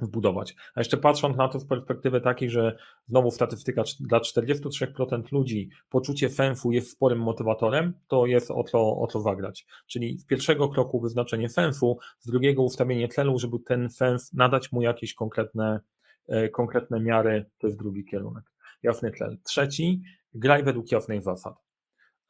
wbudować. 0.00 0.56
A 0.74 0.80
jeszcze 0.80 0.96
patrząc 0.96 1.36
na 1.36 1.48
to 1.48 1.60
z 1.60 1.66
perspektywy 1.66 2.20
takiej, 2.20 2.50
że 2.50 2.76
znowu 3.06 3.30
statystyka 3.30 3.82
dla 4.00 4.18
43% 4.18 5.32
ludzi 5.32 5.70
poczucie 5.90 6.28
fenfu 6.28 6.72
jest 6.72 6.90
sporym 6.90 7.18
motywatorem, 7.18 7.94
to 8.08 8.26
jest 8.26 8.50
o 8.50 8.64
co, 8.64 8.96
o 8.96 9.06
co 9.06 9.20
zagrać. 9.20 9.66
Czyli 9.86 10.18
z 10.18 10.26
pierwszego 10.26 10.68
kroku 10.68 11.00
wyznaczenie 11.00 11.48
fenfu, 11.48 11.98
z 12.20 12.26
drugiego 12.26 12.62
ustawienie 12.62 13.08
celu, 13.08 13.38
żeby 13.38 13.58
ten 13.58 13.88
fenf 13.90 14.32
nadać 14.32 14.72
mu 14.72 14.82
jakieś 14.82 15.14
konkretne, 15.14 15.80
e, 16.28 16.48
konkretne 16.48 17.00
miary, 17.00 17.46
to 17.58 17.66
jest 17.66 17.78
drugi 17.78 18.04
kierunek. 18.04 18.44
Jasny 18.82 19.10
cel. 19.10 19.38
Trzeci, 19.44 20.02
graj 20.34 20.62
według 20.62 20.92
jasnych 20.92 21.22
zasad. 21.22 21.63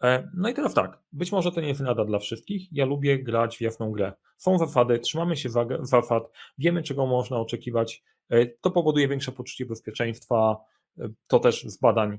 E, 0.02 0.30
no 0.34 0.48
i 0.48 0.54
teraz 0.54 0.74
tak, 0.74 0.98
być 1.12 1.32
może 1.32 1.52
to 1.52 1.60
nie 1.60 1.68
jest 1.68 1.80
rada 1.80 2.04
dla 2.04 2.18
wszystkich. 2.18 2.72
Ja 2.72 2.86
lubię 2.86 3.22
grać 3.22 3.56
w 3.56 3.60
jasną 3.60 3.90
grę. 3.90 4.12
Są 4.36 4.58
zasady, 4.58 4.98
trzymamy 4.98 5.36
się 5.36 5.48
zasad, 5.80 6.30
wiemy 6.58 6.82
czego 6.82 7.06
można 7.06 7.36
oczekiwać. 7.36 8.02
E, 8.28 8.46
to 8.46 8.70
powoduje 8.70 9.08
większe 9.08 9.32
poczucie 9.32 9.66
bezpieczeństwa. 9.66 10.56
E, 10.98 11.08
to 11.26 11.38
też 11.38 11.64
z 11.64 11.78
badań. 11.78 12.18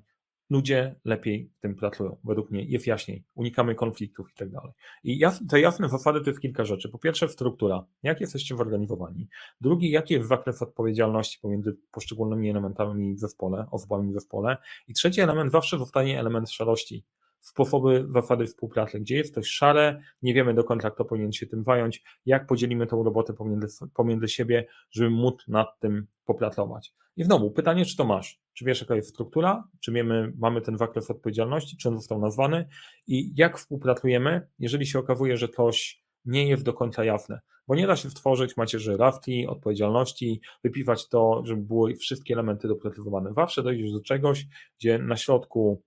Ludzie 0.49 0.95
lepiej 1.05 1.49
w 1.57 1.59
tym 1.59 1.75
pracują, 1.75 2.17
według 2.23 2.51
mnie, 2.51 2.63
jest 2.63 2.87
jaśniej, 2.87 3.23
unikamy 3.35 3.75
konfliktów 3.75 4.31
i 4.31 4.35
tak 4.35 4.49
dalej. 4.49 4.71
I 5.03 5.21
te 5.49 5.59
jasne 5.59 5.89
zasady 5.89 6.21
to 6.21 6.29
jest 6.29 6.41
kilka 6.41 6.65
rzeczy. 6.65 6.89
Po 6.89 6.99
pierwsze, 6.99 7.29
struktura, 7.29 7.85
jak 8.03 8.21
jesteście 8.21 8.57
zorganizowani. 8.57 9.27
Drugi, 9.61 9.91
jaki 9.91 10.13
jest 10.13 10.27
zakres 10.27 10.61
odpowiedzialności 10.61 11.39
pomiędzy 11.41 11.77
poszczególnymi 11.91 12.49
elementami 12.49 13.15
w 13.15 13.19
zespole, 13.19 13.67
osobami 13.71 14.11
w 14.11 14.13
zespole. 14.13 14.57
I 14.87 14.93
trzeci 14.93 15.21
element 15.21 15.51
zawsze 15.51 15.77
zostanie 15.77 16.19
element 16.19 16.51
szarości 16.51 17.03
sposoby, 17.45 18.05
zasady 18.09 18.45
współpracy, 18.45 18.99
gdzie 18.99 19.15
jest 19.15 19.33
coś 19.33 19.47
szare, 19.47 20.01
nie 20.21 20.33
wiemy 20.33 20.53
do 20.53 20.63
końca, 20.63 20.91
kto 20.91 21.05
powinien 21.05 21.31
się 21.31 21.47
tym 21.47 21.63
zająć, 21.63 22.03
jak 22.25 22.47
podzielimy 22.47 22.87
tą 22.87 23.03
robotę 23.03 23.33
pomiędzy, 23.33 23.87
pomiędzy 23.93 24.27
siebie, 24.27 24.67
żeby 24.91 25.09
móc 25.09 25.47
nad 25.47 25.79
tym 25.79 26.07
popracować. 26.25 26.93
I 27.17 27.23
znowu 27.23 27.51
pytanie, 27.51 27.85
czy 27.85 27.97
to 27.97 28.05
masz? 28.05 28.39
Czy 28.53 28.65
wiesz, 28.65 28.81
jaka 28.81 28.95
jest 28.95 29.09
struktura? 29.09 29.67
Czy 29.79 29.91
wiemy, 29.91 30.33
mamy 30.37 30.61
ten 30.61 30.77
zakres 30.77 31.11
odpowiedzialności? 31.11 31.77
Czy 31.77 31.89
on 31.89 31.97
został 31.97 32.19
nazwany? 32.19 32.67
I 33.07 33.33
jak 33.35 33.57
współpracujemy, 33.57 34.47
jeżeli 34.59 34.85
się 34.85 34.99
okazuje, 34.99 35.37
że 35.37 35.49
coś 35.49 36.03
nie 36.25 36.49
jest 36.49 36.63
do 36.63 36.73
końca 36.73 37.03
jasne? 37.03 37.39
Bo 37.67 37.75
nie 37.75 37.87
da 37.87 37.95
się 37.95 38.09
stworzyć 38.09 38.57
macierzy 38.57 38.97
rafti, 38.97 39.47
odpowiedzialności, 39.47 40.41
wypiwać 40.63 41.09
to, 41.09 41.41
żeby 41.45 41.61
były 41.61 41.95
wszystkie 41.95 42.33
elementy 42.33 42.67
doprecyzowane. 42.67 43.33
Zawsze 43.33 43.63
dojdziesz 43.63 43.91
do 43.91 44.01
czegoś, 44.01 44.45
gdzie 44.79 44.99
na 44.99 45.17
środku 45.17 45.81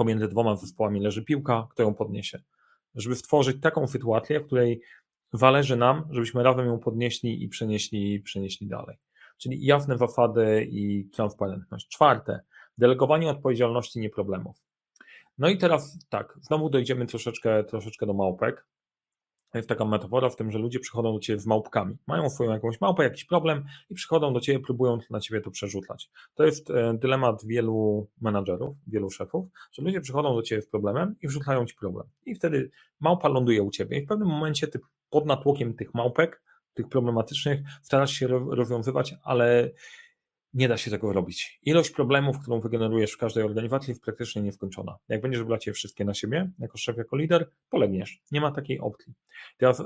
pomiędzy 0.00 0.28
dwoma 0.28 0.56
zespołami 0.56 1.00
leży 1.00 1.24
piłka, 1.24 1.68
kto 1.70 1.82
ją 1.82 1.94
podniesie. 1.94 2.42
Żeby 2.94 3.16
stworzyć 3.16 3.56
taką 3.62 3.86
sytuację, 3.86 4.40
w 4.40 4.46
której 4.46 4.80
zależy 5.32 5.76
nam, 5.76 6.08
żebyśmy 6.10 6.42
razem 6.42 6.66
ją 6.66 6.78
podnieśli 6.78 7.42
i 7.42 7.48
przenieśli, 7.48 8.20
przenieśli 8.20 8.66
dalej. 8.66 8.98
Czyli 9.38 9.64
jasne 9.64 9.98
zasady 9.98 10.68
i 10.70 11.04
transparentność. 11.04 11.88
Czwarte, 11.88 12.40
delegowanie 12.78 13.30
odpowiedzialności, 13.30 14.00
nie 14.00 14.10
problemów. 14.10 14.56
No 15.38 15.48
i 15.48 15.58
teraz 15.58 15.98
tak, 16.08 16.38
znowu 16.42 16.70
dojdziemy 16.70 17.06
troszeczkę, 17.06 17.64
troszeczkę 17.64 18.06
do 18.06 18.14
małpek, 18.14 18.66
jest 19.58 19.68
taka 19.68 19.84
metafora 19.84 20.30
w 20.30 20.36
tym, 20.36 20.50
że 20.50 20.58
ludzie 20.58 20.80
przychodzą 20.80 21.12
do 21.12 21.18
ciebie 21.18 21.38
z 21.38 21.46
małpkami. 21.46 21.96
Mają 22.06 22.30
swoją 22.30 22.52
jakąś 22.52 22.80
małpę, 22.80 23.02
jakiś 23.02 23.24
problem 23.24 23.64
i 23.90 23.94
przychodzą 23.94 24.32
do 24.32 24.40
ciebie, 24.40 24.60
próbują 24.60 24.98
na 25.10 25.20
ciebie 25.20 25.40
to 25.40 25.50
przerzucać. 25.50 26.10
To 26.34 26.44
jest 26.44 26.70
e, 26.70 26.94
dylemat 26.98 27.46
wielu 27.46 28.08
menadżerów, 28.20 28.76
wielu 28.86 29.10
szefów, 29.10 29.46
że 29.72 29.82
ludzie 29.82 30.00
przychodzą 30.00 30.34
do 30.34 30.42
ciebie 30.42 30.62
z 30.62 30.66
problemem 30.66 31.14
i 31.22 31.28
wrzucają 31.28 31.66
ci 31.66 31.74
problem. 31.74 32.06
I 32.26 32.34
wtedy 32.34 32.70
małpa 33.00 33.28
ląduje 33.28 33.62
u 33.62 33.70
ciebie 33.70 33.98
i 33.98 34.04
w 34.04 34.08
pewnym 34.08 34.28
momencie 34.28 34.66
ty 34.66 34.80
pod 35.10 35.26
natłokiem 35.26 35.74
tych 35.74 35.94
małpek, 35.94 36.42
tych 36.74 36.88
problematycznych, 36.88 37.60
starasz 37.82 38.12
się 38.12 38.28
rozwiązywać, 38.28 39.14
ale 39.22 39.70
nie 40.54 40.68
da 40.68 40.76
się 40.76 40.90
tego 40.90 41.12
robić. 41.12 41.60
Ilość 41.62 41.90
problemów, 41.90 42.38
którą 42.38 42.60
wygenerujesz 42.60 43.12
w 43.12 43.18
każdej 43.18 43.44
organizacji 43.44 43.90
jest 43.90 44.02
praktycznie 44.02 44.42
nieskończona. 44.42 44.96
Jak 45.08 45.22
będziesz 45.22 45.44
brać 45.44 45.66
je 45.66 45.72
wszystkie 45.72 46.04
na 46.04 46.14
siebie, 46.14 46.50
jako 46.58 46.78
szef, 46.78 46.96
jako 46.96 47.16
lider, 47.16 47.50
polegniesz. 47.70 48.20
Nie 48.32 48.40
ma 48.40 48.52
takiej 48.52 48.80
opcji. 48.80 49.14
Teraz 49.58 49.82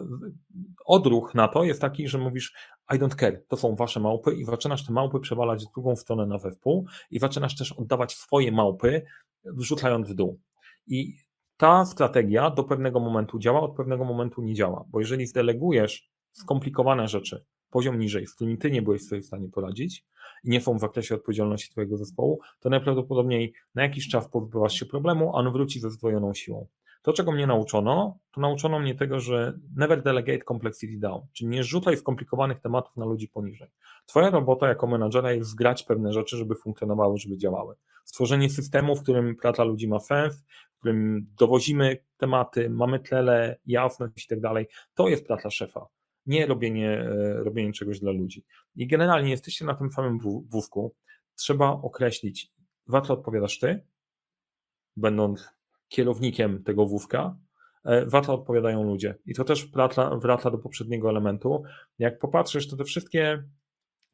odruch 0.84 1.34
na 1.34 1.48
to 1.48 1.64
jest 1.64 1.80
taki, 1.80 2.08
że 2.08 2.18
mówisz 2.18 2.54
I 2.94 2.98
don't 2.98 3.16
care, 3.16 3.44
to 3.48 3.56
są 3.56 3.74
wasze 3.74 4.00
małpy 4.00 4.34
i 4.34 4.44
zaczynasz 4.44 4.86
te 4.86 4.92
małpy 4.92 5.20
przewalać 5.20 5.64
w 5.64 5.72
drugą 5.72 5.96
stronę 5.96 6.26
na 6.26 6.38
wpół 6.38 6.86
i 7.10 7.18
zaczynasz 7.18 7.56
też 7.56 7.72
oddawać 7.72 8.14
swoje 8.14 8.52
małpy, 8.52 9.02
wrzucając 9.44 10.10
w 10.10 10.14
dół. 10.14 10.40
I 10.86 11.14
ta 11.56 11.84
strategia 11.84 12.50
do 12.50 12.64
pewnego 12.64 13.00
momentu 13.00 13.38
działa, 13.38 13.60
od 13.60 13.76
pewnego 13.76 14.04
momentu 14.04 14.42
nie 14.42 14.54
działa, 14.54 14.84
bo 14.88 15.00
jeżeli 15.00 15.26
zdelegujesz 15.26 16.10
skomplikowane 16.32 17.08
rzeczy 17.08 17.44
poziom 17.70 17.98
niżej, 17.98 18.26
z 18.26 18.34
którymi 18.34 18.58
ty 18.58 18.70
nie 18.70 18.82
byłeś 18.82 19.02
sobie 19.02 19.20
w 19.20 19.26
stanie 19.26 19.48
poradzić 19.48 20.04
nie 20.44 20.60
są 20.60 20.76
w 20.76 20.80
zakresie 20.80 21.14
odpowiedzialności 21.14 21.70
twojego 21.70 21.96
zespołu, 21.96 22.40
to 22.60 22.70
najprawdopodobniej 22.70 23.52
na 23.74 23.82
jakiś 23.82 24.08
czas 24.08 24.28
pozbywasz 24.28 24.74
się 24.74 24.86
problemu, 24.86 25.28
a 25.28 25.32
on 25.32 25.52
wróci 25.52 25.80
ze 25.80 25.90
zdwojoną 25.90 26.34
siłą. 26.34 26.66
To, 27.04 27.12
czego 27.12 27.32
mnie 27.32 27.46
nauczono, 27.46 28.18
to 28.32 28.40
nauczono 28.40 28.78
mnie 28.78 28.94
tego, 28.94 29.20
że 29.20 29.58
never 29.76 30.02
delegate 30.02 30.44
complexity 30.44 30.98
down, 30.98 31.20
czyli 31.32 31.50
nie 31.50 31.64
rzucaj 31.64 31.96
skomplikowanych 31.96 32.60
tematów 32.60 32.96
na 32.96 33.04
ludzi 33.04 33.28
poniżej. 33.28 33.68
Twoja 34.06 34.30
robota 34.30 34.68
jako 34.68 34.86
menadżera 34.86 35.32
jest 35.32 35.50
zgrać 35.50 35.82
pewne 35.82 36.12
rzeczy, 36.12 36.36
żeby 36.36 36.54
funkcjonowały, 36.54 37.18
żeby 37.18 37.38
działały. 37.38 37.74
Stworzenie 38.04 38.50
systemu, 38.50 38.96
w 38.96 39.02
którym 39.02 39.36
praca 39.36 39.64
ludzi 39.64 39.88
ma 39.88 39.98
sens, 39.98 40.44
w 40.76 40.78
którym 40.78 41.26
dowozimy 41.38 41.96
tematy, 42.16 42.70
mamy 42.70 43.00
tlele, 43.00 43.58
jasność 43.66 44.24
i 44.24 44.28
tak 44.28 44.40
dalej, 44.40 44.66
to 44.94 45.08
jest 45.08 45.26
praca 45.26 45.50
szefa 45.50 45.86
nie 46.26 46.46
robienie, 46.46 46.90
e, 46.90 47.34
robienie 47.34 47.72
czegoś 47.72 48.00
dla 48.00 48.12
ludzi. 48.12 48.44
I 48.76 48.86
generalnie 48.86 49.30
jesteście 49.30 49.64
na 49.64 49.74
tym 49.74 49.92
samym 49.92 50.18
wózku, 50.48 50.94
trzeba 51.34 51.70
określić, 51.70 52.52
za 52.86 53.00
co 53.00 53.14
odpowiadasz 53.14 53.58
ty, 53.58 53.86
będąc 54.96 55.48
kierownikiem 55.88 56.62
tego 56.62 56.86
wózka, 56.86 57.36
e, 57.84 58.10
za 58.10 58.18
odpowiadają 58.18 58.84
ludzie. 58.84 59.14
I 59.26 59.34
to 59.34 59.44
też 59.44 59.70
wraca, 59.70 60.16
wraca 60.16 60.50
do 60.50 60.58
poprzedniego 60.58 61.10
elementu. 61.10 61.62
Jak 61.98 62.18
popatrzysz, 62.18 62.68
to 62.68 62.76
te 62.76 62.84
wszystkie 62.84 63.44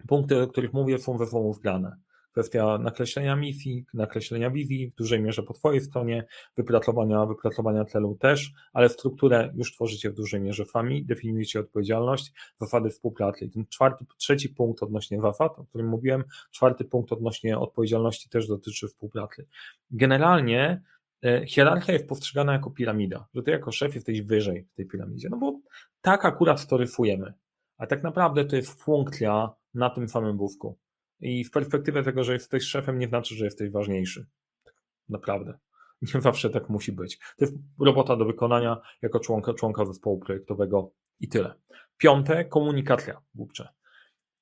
punkty, 0.09 0.43
o 0.43 0.47
których 0.47 0.73
mówię, 0.73 0.99
są 0.99 1.19
ze 1.19 1.27
sobą 1.27 1.53
zgrane 1.53 1.97
kwestia 2.33 2.79
nakreślenia 2.79 3.37
misji, 3.37 3.85
nakreślenia 3.95 4.51
wizji 4.51 4.91
w 4.91 4.95
dużej 4.95 5.23
mierze 5.23 5.43
po 5.43 5.55
Twojej 5.55 5.81
stronie, 5.81 6.27
wypracowania, 6.57 7.27
wypracowania 7.27 7.85
celu 7.85 8.15
też, 8.15 8.53
ale 8.73 8.89
strukturę 8.89 9.53
już 9.55 9.73
tworzycie 9.75 10.11
w 10.11 10.15
dużej 10.15 10.41
mierze 10.41 10.65
sami, 10.65 11.05
definiujecie 11.05 11.61
odpowiedzialność, 11.61 12.33
zasady 12.57 12.91
współpracy. 12.91 13.45
I 13.45 13.51
ten 13.51 13.67
czwarty, 13.67 14.05
trzeci 14.17 14.49
punkt 14.49 14.83
odnośnie 14.83 15.21
zasad, 15.21 15.59
o 15.59 15.65
którym 15.65 15.89
mówiłem, 15.89 16.25
czwarty 16.51 16.85
punkt 16.85 17.13
odnośnie 17.13 17.59
odpowiedzialności 17.59 18.29
też 18.29 18.49
dotyczy 18.49 18.89
współpracy. 18.89 19.47
Generalnie 19.91 20.83
e, 21.25 21.47
hierarchia 21.47 21.93
jest 21.93 22.09
postrzegana 22.09 22.53
jako 22.53 22.71
piramida, 22.71 23.27
że 23.35 23.43
ty 23.43 23.51
jako 23.51 23.73
szef 23.73 23.95
jesteś 23.95 24.23
wyżej 24.23 24.67
w 24.73 24.75
tej 24.75 24.87
piramidzie, 24.87 25.29
no 25.31 25.37
bo 25.37 25.61
tak 26.01 26.25
akurat 26.25 26.67
to 26.67 26.77
rysujemy, 26.77 27.33
a 27.79 27.87
tak 27.87 28.03
naprawdę 28.03 28.45
to 28.45 28.57
jest 28.57 28.83
funkcja 28.83 29.51
na 29.75 29.91
tym 29.91 30.09
samym 30.09 30.37
wózku. 30.37 30.79
I 31.21 31.45
w 31.45 31.51
perspektywie 31.51 32.03
tego, 32.03 32.25
że 32.25 32.33
jesteś 32.33 32.65
szefem, 32.65 32.99
nie 32.99 33.09
znaczy, 33.09 33.35
że 33.35 33.45
jesteś 33.45 33.71
ważniejszy. 33.71 34.27
Naprawdę. 35.09 35.59
Nie 36.15 36.21
zawsze 36.21 36.51
tak 36.51 36.69
musi 36.69 36.93
być. 36.93 37.19
To 37.19 37.45
jest 37.45 37.55
robota 37.81 38.17
do 38.17 38.25
wykonania 38.25 38.81
jako 39.03 39.21
członka, 39.21 39.55
członka 39.55 39.85
zespołu 39.85 40.19
projektowego 40.19 40.91
i 41.21 41.29
tyle. 41.29 41.55
Piąte, 41.97 42.45
komunikacja 42.45 43.21
głupcze. 43.35 43.69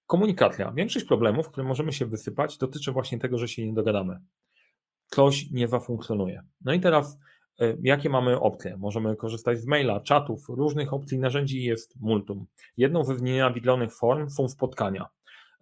Komunikacja. 0.07 0.73
Większość 0.73 1.07
problemów, 1.07 1.49
które 1.49 1.67
możemy 1.67 1.93
się 1.93 2.07
wysypać, 2.07 2.59
dotyczy 2.59 2.93
właśnie 2.93 3.19
tego, 3.19 3.39
że 3.39 3.49
się 3.49 3.67
nie 3.67 3.75
dogadamy. 3.75 4.21
Coś 5.07 5.51
nie 5.51 5.69
zafunkcjonuje. 5.69 6.43
No 6.61 6.73
i 6.73 6.81
teraz, 6.81 7.19
e, 7.61 7.77
jakie 7.83 8.11
mamy 8.11 8.41
opcje? 8.41 8.77
Możemy 8.77 9.17
korzystać 9.17 9.61
z 9.61 9.67
maila, 9.67 10.01
czatów, 10.01 10.49
różnych 10.49 10.93
opcji, 10.93 11.19
narzędzi 11.19 11.65
jest 11.65 12.01
multum. 12.01 12.47
Jedną 12.77 13.05
ze 13.05 13.17
znienawidlonych 13.17 13.97
form 13.97 14.31
są 14.31 14.49
spotkania. 14.49 15.09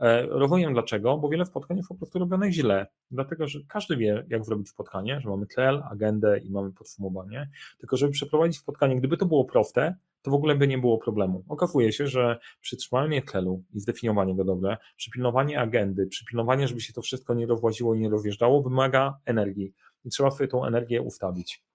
E, 0.01 0.27
rozumiem 0.27 0.73
dlaczego, 0.73 1.19
bo 1.19 1.29
wiele 1.29 1.47
spotkań 1.47 1.77
jest 1.77 1.89
po 1.89 1.95
prostu 1.95 2.19
robionych 2.19 2.53
źle, 2.53 2.87
dlatego 3.11 3.49
że 3.49 3.59
każdy 3.69 3.97
wie, 3.97 4.25
jak 4.29 4.45
zrobić 4.45 4.69
spotkanie, 4.69 5.21
że 5.21 5.29
mamy 5.29 5.47
cel, 5.47 5.83
agendę 5.91 6.39
i 6.39 6.51
mamy 6.51 6.73
podsumowanie, 6.73 7.51
tylko 7.79 7.97
żeby 7.97 8.13
przeprowadzić 8.13 8.59
spotkanie, 8.59 8.97
gdyby 8.97 9.17
to 9.17 9.27
było 9.27 9.45
proste, 9.45 9.95
to 10.23 10.31
w 10.31 10.35
ogóle 10.35 10.57
by 10.57 10.69
nie 10.69 10.79
było 10.79 10.99
problemu. 10.99 11.45
Okazuje 11.49 11.93
się, 11.93 12.07
że 12.07 12.39
przytrzymanie 12.61 13.23
celu 13.23 13.63
i 13.75 13.81
zdefiniowanie 13.81 14.37
go 14.37 14.45
dobrze, 14.45 14.77
przypilnowanie 14.97 15.61
agendy, 15.61 16.07
przypilnowanie, 16.07 16.69
żeby 16.69 16.81
się 16.81 16.93
to 16.93 17.03
wszystko 17.03 17.35
nie 17.35 17.47
rozłaziło 17.47 17.95
i 17.95 18.01
nie 18.01 18.09
rozjeżdżało, 18.09 18.63
wymaga 18.63 19.19
energii 19.25 19.73
i 20.05 20.11
trzeba 20.11 20.31
sobie 20.31 20.49
tą 20.49 20.65
energię 20.65 21.03
ustawić. 21.03 21.66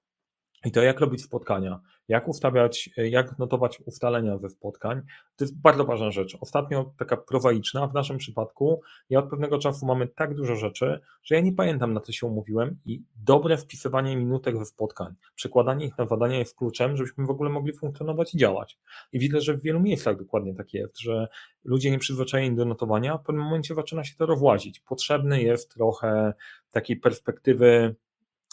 I 0.65 0.71
to 0.71 0.81
jak 0.81 0.99
robić 0.99 1.23
spotkania, 1.23 1.79
jak 2.07 2.27
ustawiać, 2.27 2.89
jak 2.97 3.39
notować 3.39 3.79
ustalenia 3.85 4.37
ze 4.37 4.49
spotkań, 4.49 5.01
to 5.35 5.43
jest 5.43 5.61
bardzo 5.61 5.85
ważna 5.85 6.11
rzecz. 6.11 6.37
Ostatnio 6.41 6.93
taka 6.97 7.17
prowaiczna, 7.17 7.87
w 7.87 7.93
naszym 7.93 8.17
przypadku, 8.17 8.81
ja 9.09 9.19
od 9.19 9.29
pewnego 9.29 9.59
czasu 9.59 9.85
mamy 9.85 10.07
tak 10.07 10.35
dużo 10.35 10.55
rzeczy, 10.55 10.99
że 11.23 11.35
ja 11.35 11.41
nie 11.41 11.53
pamiętam 11.53 11.93
na 11.93 12.01
co 12.01 12.11
się 12.11 12.27
umówiłem 12.27 12.79
i 12.85 13.03
dobre 13.15 13.57
wpisywanie 13.57 14.17
minutek 14.17 14.57
ze 14.57 14.65
spotkań, 14.65 15.13
przekładanie 15.35 15.85
ich 15.85 15.97
na 15.97 16.05
badania 16.05 16.39
jest 16.39 16.57
kluczem, 16.57 16.97
żebyśmy 16.97 17.25
w 17.25 17.29
ogóle 17.29 17.49
mogli 17.49 17.73
funkcjonować 17.73 18.33
i 18.33 18.37
działać. 18.37 18.79
I 19.11 19.19
widzę, 19.19 19.41
że 19.41 19.53
w 19.53 19.61
wielu 19.61 19.79
miejscach 19.79 20.17
dokładnie 20.17 20.55
tak 20.55 20.73
jest, 20.73 20.99
że 20.99 21.27
ludzie 21.63 21.91
nieprzyzwyczajeni 21.91 22.55
do 22.55 22.65
notowania, 22.65 23.17
w 23.17 23.23
pewnym 23.23 23.43
momencie 23.43 23.75
zaczyna 23.75 24.03
się 24.03 24.15
to 24.15 24.25
rozłazić. 24.25 24.79
Potrzebny 24.79 25.41
jest 25.41 25.73
trochę 25.73 26.33
takiej 26.71 26.97
perspektywy 26.97 27.95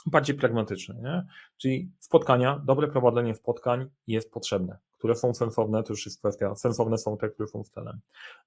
bardziej 0.06 0.36
pragmatyczny, 0.36 0.94
nie? 1.02 1.26
Czyli 1.56 1.92
spotkania, 1.98 2.62
dobre 2.64 2.88
prowadzenie 2.88 3.34
spotkań 3.34 3.86
jest 4.06 4.32
potrzebne, 4.32 4.78
które 4.98 5.14
są 5.14 5.34
sensowne, 5.34 5.82
to 5.82 5.92
już 5.92 6.06
jest 6.06 6.18
kwestia, 6.18 6.54
sensowne 6.54 6.98
są 6.98 7.16
te, 7.16 7.28
które 7.28 7.48
są 7.48 7.58
ustalem. 7.58 8.00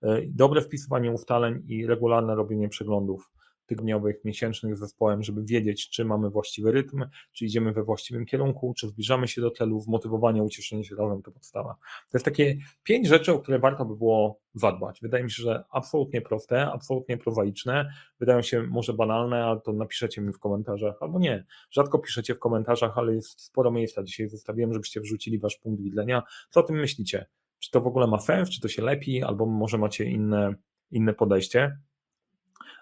E, 0.04 0.22
dobre 0.28 0.62
wpisywanie 0.62 1.12
ustaleń 1.12 1.64
i 1.68 1.86
regularne 1.88 2.36
robienie 2.36 2.70
przeglądów 2.70 3.32
tygodniowych, 3.72 4.26
miesięcznych 4.26 4.76
z 4.76 4.80
zespołem, 4.80 5.24
żeby 5.24 5.44
wiedzieć, 5.44 5.90
czy 5.90 6.06
mamy 6.06 6.30
właściwy 6.30 6.72
rytm, 6.72 7.06
czy 7.32 7.46
idziemy 7.46 7.74
we 7.74 7.84
właściwym 7.84 8.26
kierunku, 8.26 8.74
czy 8.78 8.88
zbliżamy 8.88 9.28
się 9.28 9.42
do 9.42 9.52
celów, 9.52 9.88
motywowanie, 9.88 10.44
ucieszenie 10.44 10.84
się 10.84 10.96
razem 10.96 11.22
to 11.22 11.32
podstawa. 11.32 11.76
To 11.82 12.18
jest 12.18 12.26
takie 12.26 12.58
pięć 12.84 13.08
rzeczy, 13.08 13.34
o 13.34 13.40
które 13.40 13.60
warto 13.60 13.86
by 13.86 13.96
było 13.96 14.40
zadbać. 14.54 15.00
Wydaje 15.02 15.24
mi 15.24 15.32
się, 15.32 15.44
że 15.44 15.64
absolutnie 15.70 16.22
proste, 16.22 16.72
absolutnie 16.72 17.18
prowaiczne, 17.18 17.94
wydają 18.20 18.42
się 18.42 18.64
może 18.64 18.94
banalne, 18.94 19.46
ale 19.46 19.62
to 19.62 19.74
napiszecie 19.74 20.22
mi 20.22 20.34
w 20.34 20.40
komentarzach, 20.40 20.96
albo 21.02 21.20
nie. 21.20 21.46
Rzadko 21.72 22.00
piszecie 22.00 22.36
w 22.36 22.40
komentarzach, 22.40 22.98
ale 22.98 23.16
jest 23.16 23.42
sporo 23.42 23.72
miejsca. 23.72 24.04
Dzisiaj 24.04 24.30
zostawiłem, 24.30 24.74
żebyście 24.74 25.02
wrzucili 25.02 25.40
wasz 25.40 25.58
punkt 25.58 25.82
widzenia. 25.82 26.24
Co 26.50 26.60
o 26.60 26.64
tym 26.64 26.76
myślicie? 26.76 27.26
Czy 27.60 27.72
to 27.72 27.82
w 27.82 27.88
ogóle 27.88 28.08
ma 28.08 28.20
sens, 28.20 28.50
czy 28.50 28.62
to 28.62 28.68
się 28.68 28.82
lepi, 28.82 29.24
albo 29.24 29.46
może 29.46 29.78
macie 29.78 30.06
inne, 30.06 30.56
inne 30.92 31.14
podejście? 31.14 31.78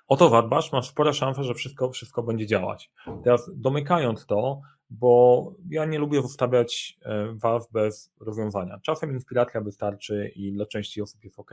O 0.09 0.17
to 0.17 0.29
zadbasz, 0.29 0.71
masz 0.71 0.89
spore 0.89 1.13
szanse, 1.13 1.43
że 1.43 1.53
wszystko, 1.53 1.91
wszystko 1.91 2.23
będzie 2.23 2.47
działać. 2.47 2.91
Teraz 3.23 3.51
domykając 3.55 4.25
to, 4.25 4.61
bo 4.89 5.53
ja 5.69 5.85
nie 5.85 5.99
lubię 5.99 6.21
zostawiać 6.21 6.99
e, 7.01 7.33
was 7.33 7.71
bez 7.71 8.11
rozwiązania. 8.19 8.79
Czasem 8.81 9.11
inspiracja 9.11 9.61
wystarczy 9.61 10.31
i 10.35 10.51
dla 10.51 10.65
części 10.65 11.01
osób 11.01 11.23
jest 11.23 11.39
ok. 11.39 11.51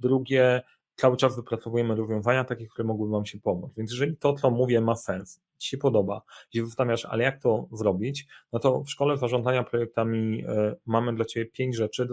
Drugie, 0.00 0.62
cały 0.96 1.16
czas 1.16 1.36
wypracowujemy 1.36 1.94
rozwiązania 1.94 2.44
takie, 2.44 2.66
które 2.66 2.88
mogłyby 2.88 3.12
Wam 3.12 3.26
się 3.26 3.40
pomóc. 3.40 3.74
Więc 3.76 3.90
jeżeli 3.90 4.16
to, 4.16 4.32
co 4.32 4.50
mówię, 4.50 4.80
ma 4.80 4.96
sens, 4.96 5.40
Ci 5.58 5.68
się 5.68 5.78
podoba, 5.78 6.22
gdzie 6.50 6.66
zastanawiasz, 6.66 7.04
ale 7.04 7.24
jak 7.24 7.42
to 7.42 7.68
zrobić, 7.72 8.26
no 8.52 8.58
to 8.58 8.80
w 8.80 8.90
szkole 8.90 9.16
zarządzania 9.16 9.64
projektami 9.64 10.44
e, 10.48 10.76
mamy 10.86 11.14
dla 11.14 11.24
Ciebie 11.24 11.46
pięć 11.50 11.76
rzeczy 11.76 12.08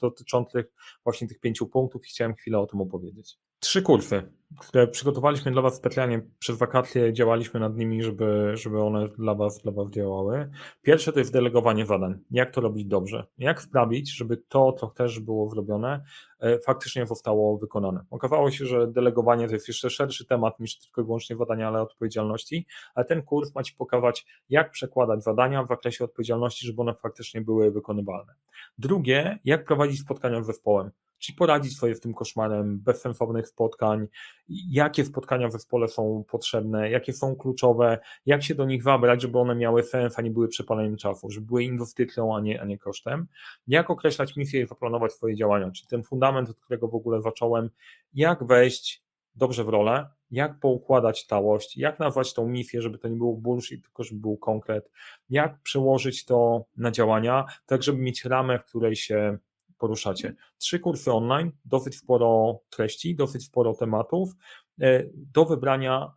dotyczących 0.00 0.66
właśnie 1.04 1.28
tych 1.28 1.40
pięciu 1.40 1.66
punktów 1.66 2.04
i 2.04 2.08
chciałem 2.08 2.34
chwilę 2.34 2.58
o 2.58 2.66
tym 2.66 2.80
opowiedzieć. 2.80 3.38
Trzy 3.58 3.82
kursy, 3.82 4.22
które 4.58 4.88
przygotowaliśmy 4.88 5.52
dla 5.52 5.62
Was 5.62 5.74
specjalnie 5.74 6.22
przez 6.38 6.58
wakacje, 6.58 7.12
działaliśmy 7.12 7.60
nad 7.60 7.76
nimi, 7.76 8.02
żeby, 8.02 8.52
żeby 8.54 8.82
one 8.82 9.08
dla 9.08 9.34
Was, 9.34 9.58
dla 9.58 9.72
was 9.72 9.90
działały. 9.90 10.50
Pierwsze 10.82 11.12
to 11.12 11.18
jest 11.18 11.32
delegowanie 11.32 11.86
zadań. 11.86 12.18
Jak 12.30 12.50
to 12.50 12.60
robić 12.60 12.86
dobrze? 12.86 13.26
Jak 13.38 13.62
sprawić, 13.62 14.16
żeby 14.16 14.36
to, 14.36 14.72
co 14.72 14.86
też 14.86 15.20
było 15.20 15.50
zrobione, 15.50 16.04
e, 16.40 16.58
faktycznie 16.58 17.06
zostało 17.06 17.58
wykonane? 17.58 18.04
Okazało 18.10 18.50
się, 18.50 18.66
że 18.66 18.86
delegowanie 18.86 19.46
to 19.48 19.54
jest 19.54 19.68
jeszcze 19.68 19.90
szerszy 19.90 20.26
temat 20.26 20.60
niż 20.60 20.78
tylko 20.78 21.00
i 21.02 21.04
wyłącznie 21.04 21.36
zadania, 21.36 21.68
ale 21.68 21.82
odpowiedzialności, 21.82 22.66
ale 22.94 23.04
ten 23.04 23.22
kurs 23.22 23.54
ma 23.54 23.62
Ci 23.62 23.74
pokazać, 23.74 24.26
jak 24.48 24.70
przekładać 24.70 25.24
zadania 25.24 25.62
w 25.62 25.68
zakresie 25.68 26.04
odpowiedzialności, 26.04 26.66
żeby 26.66 26.82
one 26.82 26.94
faktycznie 26.94 27.40
były 27.40 27.70
wykonywalne. 27.70 28.34
Drugie, 28.78 29.38
jak 29.44 29.64
prowadzić 29.64 30.00
spotkania 30.00 30.42
z 30.42 30.46
zespołem 30.46 30.90
czy 31.22 31.34
poradzić 31.34 31.78
sobie 31.78 31.94
z 31.94 32.00
tym 32.00 32.14
koszmarem 32.14 32.78
bezsensownych 32.78 33.48
spotkań, 33.48 34.06
jakie 34.48 35.04
spotkania 35.04 35.48
w 35.48 35.52
zespole 35.52 35.88
są 35.88 36.24
potrzebne, 36.28 36.90
jakie 36.90 37.12
są 37.12 37.36
kluczowe, 37.36 37.98
jak 38.26 38.42
się 38.42 38.54
do 38.54 38.64
nich 38.64 38.82
wabrać, 38.82 39.22
żeby 39.22 39.38
one 39.38 39.54
miały 39.54 39.82
sens, 39.82 40.18
a 40.18 40.22
nie 40.22 40.30
były 40.30 40.48
przepaleniem 40.48 40.96
czasu, 40.96 41.30
żeby 41.30 41.46
były 41.46 41.64
inwestycją, 41.64 42.36
a 42.36 42.40
nie, 42.40 42.60
a 42.60 42.64
nie 42.64 42.78
kosztem, 42.78 43.26
jak 43.66 43.90
określać 43.90 44.36
misję 44.36 44.62
i 44.62 44.66
zaplanować 44.66 45.12
swoje 45.12 45.36
działania, 45.36 45.70
czyli 45.70 45.88
ten 45.88 46.02
fundament, 46.02 46.50
od 46.50 46.60
którego 46.60 46.88
w 46.88 46.94
ogóle 46.94 47.22
zacząłem, 47.22 47.70
jak 48.14 48.44
wejść 48.44 49.02
dobrze 49.34 49.64
w 49.64 49.68
rolę, 49.68 50.06
jak 50.30 50.60
poukładać 50.60 51.24
całość, 51.24 51.76
jak 51.76 51.98
nazwać 51.98 52.34
tą 52.34 52.48
misję, 52.48 52.82
żeby 52.82 52.98
to 52.98 53.08
nie 53.08 53.16
było 53.16 53.36
bullshit, 53.36 53.82
tylko 53.82 54.04
żeby 54.04 54.20
był 54.20 54.36
konkret, 54.36 54.90
jak 55.30 55.60
przełożyć 55.62 56.24
to 56.24 56.64
na 56.76 56.90
działania, 56.90 57.44
tak 57.66 57.82
żeby 57.82 57.98
mieć 57.98 58.24
ramę, 58.24 58.58
w 58.58 58.64
której 58.64 58.96
się 58.96 59.38
poruszacie. 59.82 60.34
Trzy 60.58 60.78
kursy 60.78 61.12
online, 61.12 61.52
dosyć 61.64 61.96
sporo 61.96 62.60
treści, 62.70 63.16
dosyć 63.16 63.44
sporo 63.44 63.74
tematów. 63.74 64.32
E, 64.80 65.04
do 65.14 65.44
wybrania, 65.44 66.12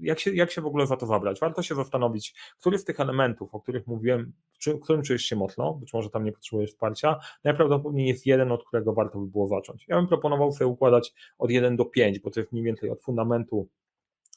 jak 0.00 0.18
się, 0.18 0.34
jak 0.34 0.50
się 0.50 0.60
w 0.60 0.66
ogóle 0.66 0.86
za 0.86 0.96
to 0.96 1.06
zabrać? 1.06 1.40
Warto 1.40 1.62
się 1.62 1.74
zastanowić, 1.74 2.34
który 2.60 2.78
z 2.78 2.84
tych 2.84 3.00
elementów, 3.00 3.54
o 3.54 3.60
których 3.60 3.86
mówiłem, 3.86 4.32
w 4.66 4.80
którym 4.80 5.02
czujesz 5.02 5.22
się 5.22 5.36
mocno, 5.36 5.74
być 5.74 5.92
może 5.92 6.10
tam 6.10 6.24
nie 6.24 6.32
potrzebujesz 6.32 6.70
wsparcia, 6.70 7.18
najprawdopodobniej 7.44 8.08
jest 8.08 8.26
jeden, 8.26 8.52
od 8.52 8.64
którego 8.64 8.92
warto 8.92 9.18
by 9.18 9.26
było 9.26 9.46
zacząć. 9.46 9.84
Ja 9.88 9.96
bym 9.96 10.06
proponował 10.06 10.52
sobie 10.52 10.68
układać 10.68 11.14
od 11.38 11.50
1 11.50 11.76
do 11.76 11.84
5, 11.84 12.18
bo 12.18 12.30
to 12.30 12.40
jest 12.40 12.52
mniej 12.52 12.64
więcej 12.64 12.90
od 12.90 13.02
fundamentu 13.02 13.68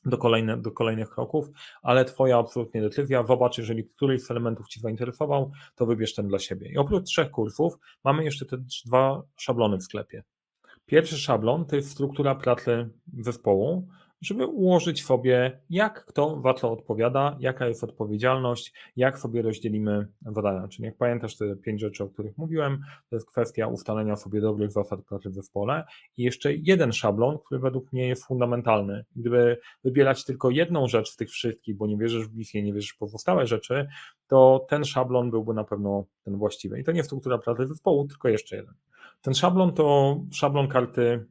do, 0.06 0.18
kolejne, 0.18 0.58
do 0.58 0.72
kolejnych 0.72 1.10
kroków, 1.10 1.50
ale 1.82 2.06
Twoja 2.06 2.38
absolutnie 2.38 2.82
decyzja. 2.82 3.24
Zobacz, 3.24 3.58
jeżeli 3.58 3.84
któryś 3.84 4.24
z 4.24 4.32
elementów 4.32 4.68
Ci 4.68 4.80
zainteresował, 4.80 5.52
to 5.76 5.86
wybierz 5.86 6.16
ten 6.16 6.28
dla 6.28 6.40
siebie. 6.40 6.72
I 6.72 6.78
oprócz 6.78 7.04
trzech 7.04 7.32
kursów 7.32 7.80
mamy 8.04 8.24
jeszcze 8.24 8.46
te 8.46 8.58
dwa 8.86 9.24
szablony 9.36 9.78
w 9.78 9.84
sklepie. 9.84 10.24
Pierwszy 10.86 11.18
szablon 11.18 11.66
to 11.66 11.76
jest 11.76 11.92
struktura 11.92 12.36
pracy 12.36 12.90
zespołu, 13.20 13.88
żeby 14.22 14.46
ułożyć 14.46 15.06
sobie, 15.06 15.62
jak 15.70 16.06
kto 16.06 16.42
co 16.58 16.72
odpowiada, 16.72 17.38
jaka 17.40 17.68
jest 17.68 17.84
odpowiedzialność, 17.84 18.74
jak 18.96 19.20
sobie 19.20 19.42
rozdzielimy 19.42 20.08
zadania. 20.26 20.68
Czyli 20.68 20.86
jak 20.86 20.98
pamiętasz 20.98 21.38
te 21.38 21.56
pięć 21.56 21.82
rzeczy, 21.82 22.04
o 22.04 22.08
których 22.08 22.38
mówiłem, 22.38 22.82
to 23.10 23.16
jest 23.16 23.28
kwestia 23.28 23.68
ustalenia 23.68 24.16
sobie 24.16 24.42
dobrych 24.42 24.72
zasad 24.72 25.02
pracy 25.02 25.30
w 25.30 25.34
zespole 25.34 25.84
i 26.18 26.24
jeszcze 26.24 26.54
jeden 26.54 26.92
szablon, 26.92 27.38
który 27.46 27.60
według 27.60 27.94
mnie 27.94 28.08
jest 28.08 28.26
fundamentalny. 28.26 29.06
Gdyby 29.16 29.58
wybierać 29.84 30.26
tylko 30.26 30.50
jedną 30.50 30.88
rzecz 30.88 31.10
z 31.10 31.16
tych 31.16 31.30
wszystkich, 31.30 31.78
bo 31.78 31.88
nie 31.88 31.98
wierzysz 31.98 32.28
w 32.28 32.36
misję, 32.36 32.64
nie 32.64 32.74
wierzysz 32.74 32.92
w 32.92 32.98
pozostałe 32.98 33.48
rzeczy, 33.48 33.88
to 34.28 34.66
ten 34.70 34.84
szablon 34.84 35.32
byłby 35.32 35.54
na 35.54 35.64
pewno 35.64 36.06
ten 36.24 36.38
właściwy. 36.38 36.80
I 36.80 36.84
to 36.84 36.92
nie 36.92 37.04
struktura 37.04 37.38
pracy 37.38 37.68
zespołu, 37.68 38.08
tylko 38.08 38.30
jeszcze 38.30 38.56
jeden. 38.56 38.74
Ten 39.22 39.34
szablon 39.34 39.74
to 39.74 40.18
szablon 40.32 40.68
karty 40.68 41.26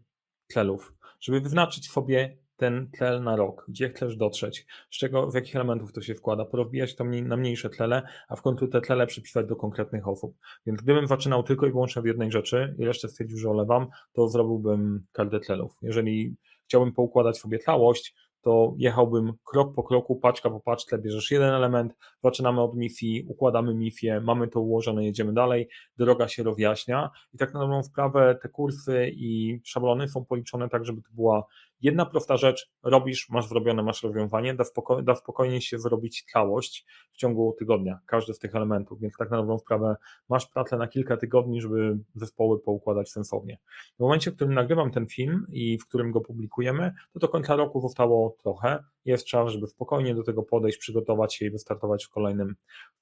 celów, 0.48 0.94
żeby 1.20 1.40
wyznaczyć 1.40 1.90
sobie 1.90 2.37
ten 2.61 2.90
tlel 2.99 3.23
na 3.23 3.37
rok, 3.37 3.64
gdzie 3.68 3.88
chcesz 3.88 4.16
dotrzeć, 4.16 4.66
z 4.90 4.99
czego, 4.99 5.31
z 5.31 5.35
jakich 5.35 5.57
elementów 5.57 5.92
to 5.92 6.03
się 6.03 6.14
wkłada, 6.14 6.44
porozbijać 6.44 6.96
to 6.96 7.05
na 7.05 7.37
mniejsze 7.37 7.70
tlele, 7.70 8.03
a 8.29 8.37
w 8.37 8.42
końcu 8.42 8.68
te 8.68 8.81
tlele 8.81 9.07
przypisać 9.07 9.46
do 9.46 9.57
konkretnych 9.57 10.09
osób. 10.09 10.37
Więc 10.66 10.83
gdybym 10.83 11.07
zaczynał 11.07 11.42
tylko 11.42 11.66
i 11.66 11.70
wyłącznie 11.70 12.03
w 12.03 12.07
jednej 12.07 12.31
rzeczy 12.31 12.75
i 12.79 12.85
resztę 12.85 13.09
stwierdził, 13.09 13.38
że 13.38 13.51
olewam, 13.51 13.87
to 14.12 14.29
zrobiłbym 14.29 15.07
kartę 15.12 15.40
tlelów. 15.40 15.79
Jeżeli 15.83 16.37
chciałbym 16.64 16.92
poukładać 16.92 17.38
sobie 17.38 17.59
całość, 17.59 18.14
to 18.42 18.75
jechałbym 18.79 19.33
krok 19.44 19.75
po 19.75 19.83
kroku, 19.83 20.16
paczka 20.16 20.51
po 20.51 20.61
paczce, 20.61 20.99
bierzesz 20.99 21.31
jeden 21.31 21.55
element, 21.55 21.94
zaczynamy 22.25 22.61
od 22.61 22.77
misji, 22.77 23.25
układamy 23.29 23.75
misję, 23.75 24.20
mamy 24.20 24.49
to 24.49 24.61
ułożone, 24.61 25.05
jedziemy 25.05 25.33
dalej, 25.33 25.68
droga 25.96 26.29
się 26.29 26.42
rozjaśnia 26.42 27.11
i 27.35 27.38
tak 27.38 27.55
na 27.55 27.61
dobrą 27.61 27.83
sprawę 27.83 28.38
te 28.42 28.49
kursy 28.49 29.11
i 29.12 29.61
szablony 29.64 30.09
są 30.09 30.25
policzone 30.25 30.68
tak, 30.68 30.85
żeby 30.85 31.03
to 31.03 31.09
była 31.12 31.46
Jedna 31.82 32.06
prosta 32.06 32.36
rzecz, 32.36 32.70
robisz, 32.82 33.28
masz 33.30 33.48
zrobione, 33.48 33.82
masz 33.82 34.02
rozwiązanie, 34.02 34.54
da, 34.54 34.64
spoko 34.64 35.02
da 35.02 35.14
spokojnie 35.14 35.60
się 35.60 35.78
zrobić 35.78 36.24
całość 36.32 36.86
w 37.12 37.16
ciągu 37.16 37.54
tygodnia, 37.58 37.98
każdy 38.06 38.34
z 38.34 38.38
tych 38.38 38.54
elementów, 38.54 39.00
więc 39.00 39.16
tak 39.16 39.30
na 39.30 39.36
dobrą 39.36 39.58
sprawę 39.58 39.96
masz 40.28 40.46
pracę 40.46 40.76
na 40.76 40.88
kilka 40.88 41.16
tygodni, 41.16 41.60
żeby 41.60 41.98
zespoły 42.14 42.60
poukładać 42.60 43.10
sensownie. 43.10 43.58
W 43.96 44.00
momencie, 44.00 44.30
w 44.30 44.34
którym 44.34 44.54
nagrywam 44.54 44.90
ten 44.90 45.06
film 45.06 45.46
i 45.48 45.78
w 45.78 45.86
którym 45.86 46.10
go 46.10 46.20
publikujemy, 46.20 46.92
to 47.12 47.18
do 47.20 47.28
końca 47.28 47.56
roku 47.56 47.80
zostało 47.80 48.36
trochę, 48.42 48.84
jest 49.04 49.26
czas, 49.26 49.52
żeby 49.52 49.66
spokojnie 49.66 50.14
do 50.14 50.22
tego 50.22 50.42
podejść, 50.42 50.78
przygotować 50.78 51.34
się 51.34 51.46
i 51.46 51.50
wystartować 51.50 52.04
w 52.04 52.10
kolejnym 52.10 52.54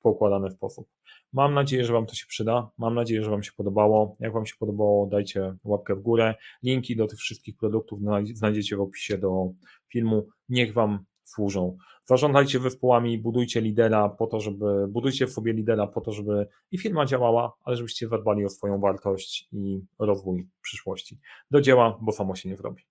poukładany 0.03 0.51
sposób. 0.51 0.89
Mam 1.33 1.55
nadzieję, 1.55 1.85
że 1.85 1.93
Wam 1.93 2.07
to 2.07 2.15
się 2.15 2.27
przyda. 2.27 2.71
Mam 2.79 2.95
nadzieję, 2.95 3.23
że 3.23 3.31
Wam 3.31 3.43
się 3.43 3.53
podobało. 3.57 4.17
Jak 4.21 4.33
Wam 4.33 4.47
się 4.47 4.55
podobało, 4.59 5.07
dajcie 5.07 5.57
łapkę 5.65 5.95
w 5.95 6.01
górę. 6.01 6.35
Linki 6.63 6.97
do 6.97 7.07
tych 7.07 7.19
wszystkich 7.19 7.57
produktów 7.57 7.99
znajdziecie 8.35 8.77
w 8.77 8.81
opisie 8.81 9.19
do 9.19 9.51
filmu. 9.89 10.29
Niech 10.49 10.75
Wam 10.75 11.05
służą. 11.25 11.77
Zarządzajcie 12.05 12.61
zespołami, 12.61 13.19
budujcie 13.19 13.61
lidera 13.61 14.09
po 14.09 14.27
to, 14.27 14.41
żeby, 14.41 14.89
budujcie 14.89 15.27
w 15.27 15.33
sobie 15.33 15.53
lidera 15.53 15.87
po 15.87 16.01
to, 16.01 16.13
żeby 16.13 16.49
i 16.71 16.79
firma 16.79 17.07
działała, 17.07 17.53
ale 17.65 17.77
żebyście 17.77 18.09
zadbali 18.09 18.45
o 18.45 18.49
swoją 18.49 18.81
wartość 18.81 19.49
i 19.53 19.81
rozwój 19.99 20.49
przyszłości. 20.63 21.19
Do 21.51 21.61
dzieła, 21.61 21.99
bo 22.01 22.13
samo 22.13 22.35
się 22.35 22.49
nie 22.49 22.57
zrobi. 22.57 22.83